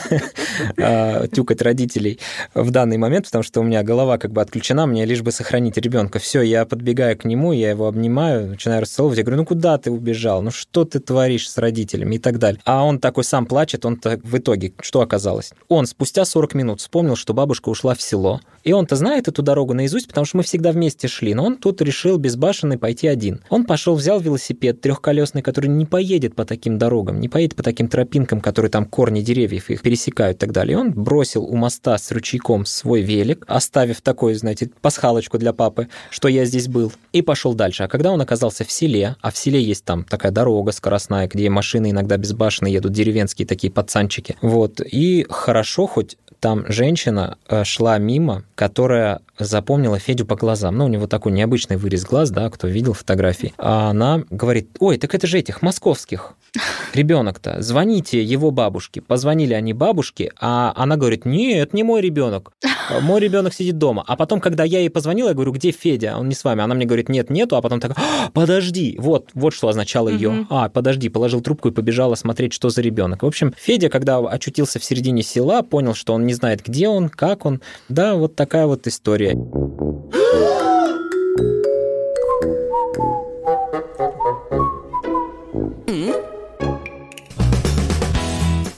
[0.77, 2.19] а, тюкать родителей
[2.55, 5.77] в данный момент, потому что у меня голова как бы отключена, мне лишь бы сохранить
[5.77, 6.17] ребенка.
[6.17, 9.91] Все, я подбегаю к нему, я его обнимаю, начинаю расцеловать, я говорю, ну куда ты
[9.91, 10.41] убежал?
[10.41, 12.59] Ну что ты творишь с родителями и так далее.
[12.65, 15.53] А он такой сам плачет, он в итоге, что оказалось?
[15.67, 19.73] Он спустя 40 минут вспомнил, что бабушка ушла в село, и он-то знает эту дорогу
[19.73, 23.41] наизусть, потому что мы всегда вместе шли, но он он тут решил безбашенный пойти один.
[23.49, 27.89] Он пошел, взял велосипед трехколесный, который не поедет по таким дорогам, не поедет по таким
[27.89, 30.77] тропинкам, которые там корни деревьев их пересекают и так далее.
[30.77, 36.29] Он бросил у моста с ручейком свой велик, оставив такой, знаете, пасхалочку для папы, что
[36.29, 37.83] я здесь был, и пошел дальше.
[37.83, 41.49] А когда он оказался в селе, а в селе есть там такая дорога скоростная, где
[41.49, 47.99] машины иногда безбашенные едут, деревенские такие пацанчики, вот, и хорошо хоть там женщина э, шла
[47.99, 50.77] мимо, которая запомнила Федю по глазам.
[50.77, 53.53] Ну, у него такой необычный вырез глаз, да, кто видел фотографии.
[53.57, 56.33] А она говорит, ой, так это же этих московских
[56.93, 57.61] ребенок-то.
[57.61, 59.01] Звоните его бабушке.
[59.01, 62.51] Позвонили они бабушке, а она говорит, нет, не мой ребенок.
[63.01, 64.03] Мой ребенок сидит дома.
[64.05, 66.17] А потом, когда я ей позвонила, я говорю, где Федя?
[66.17, 66.61] Он не с вами.
[66.61, 67.55] Она мне говорит, нет, нету.
[67.55, 68.97] А потом так, «А, подожди.
[68.99, 70.45] Вот, вот что означало ее.
[70.49, 73.23] А, подожди, положил трубку и побежала смотреть, что за ребенок.
[73.23, 77.09] В общем, Федя, когда очутился в середине села, понял, что он не знает, где он,
[77.09, 77.61] как он.
[77.89, 79.37] Да, вот такая вот история.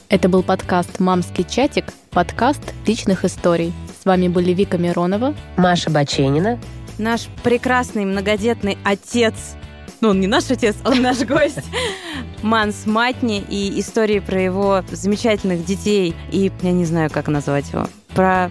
[0.08, 3.72] Это был подкаст «Мамский чатик», подкаст личных историй.
[4.00, 6.58] С вами были Вика Миронова, Маша Баченина,
[6.98, 9.54] наш прекрасный многодетный отец,
[10.04, 11.64] ну он не наш отец, он наш гость,
[12.42, 17.88] Манс Матни и истории про его замечательных детей и, я не знаю, как назвать его,
[18.14, 18.50] про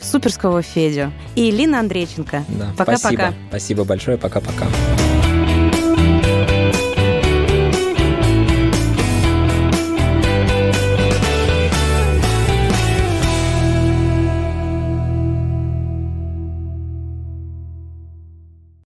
[0.00, 1.12] суперского Федю.
[1.34, 2.44] И Лина Андрейченко.
[2.48, 2.98] Да, Пока-пока.
[2.98, 3.34] Спасибо.
[3.48, 4.18] Спасибо большое.
[4.18, 4.66] Пока-пока.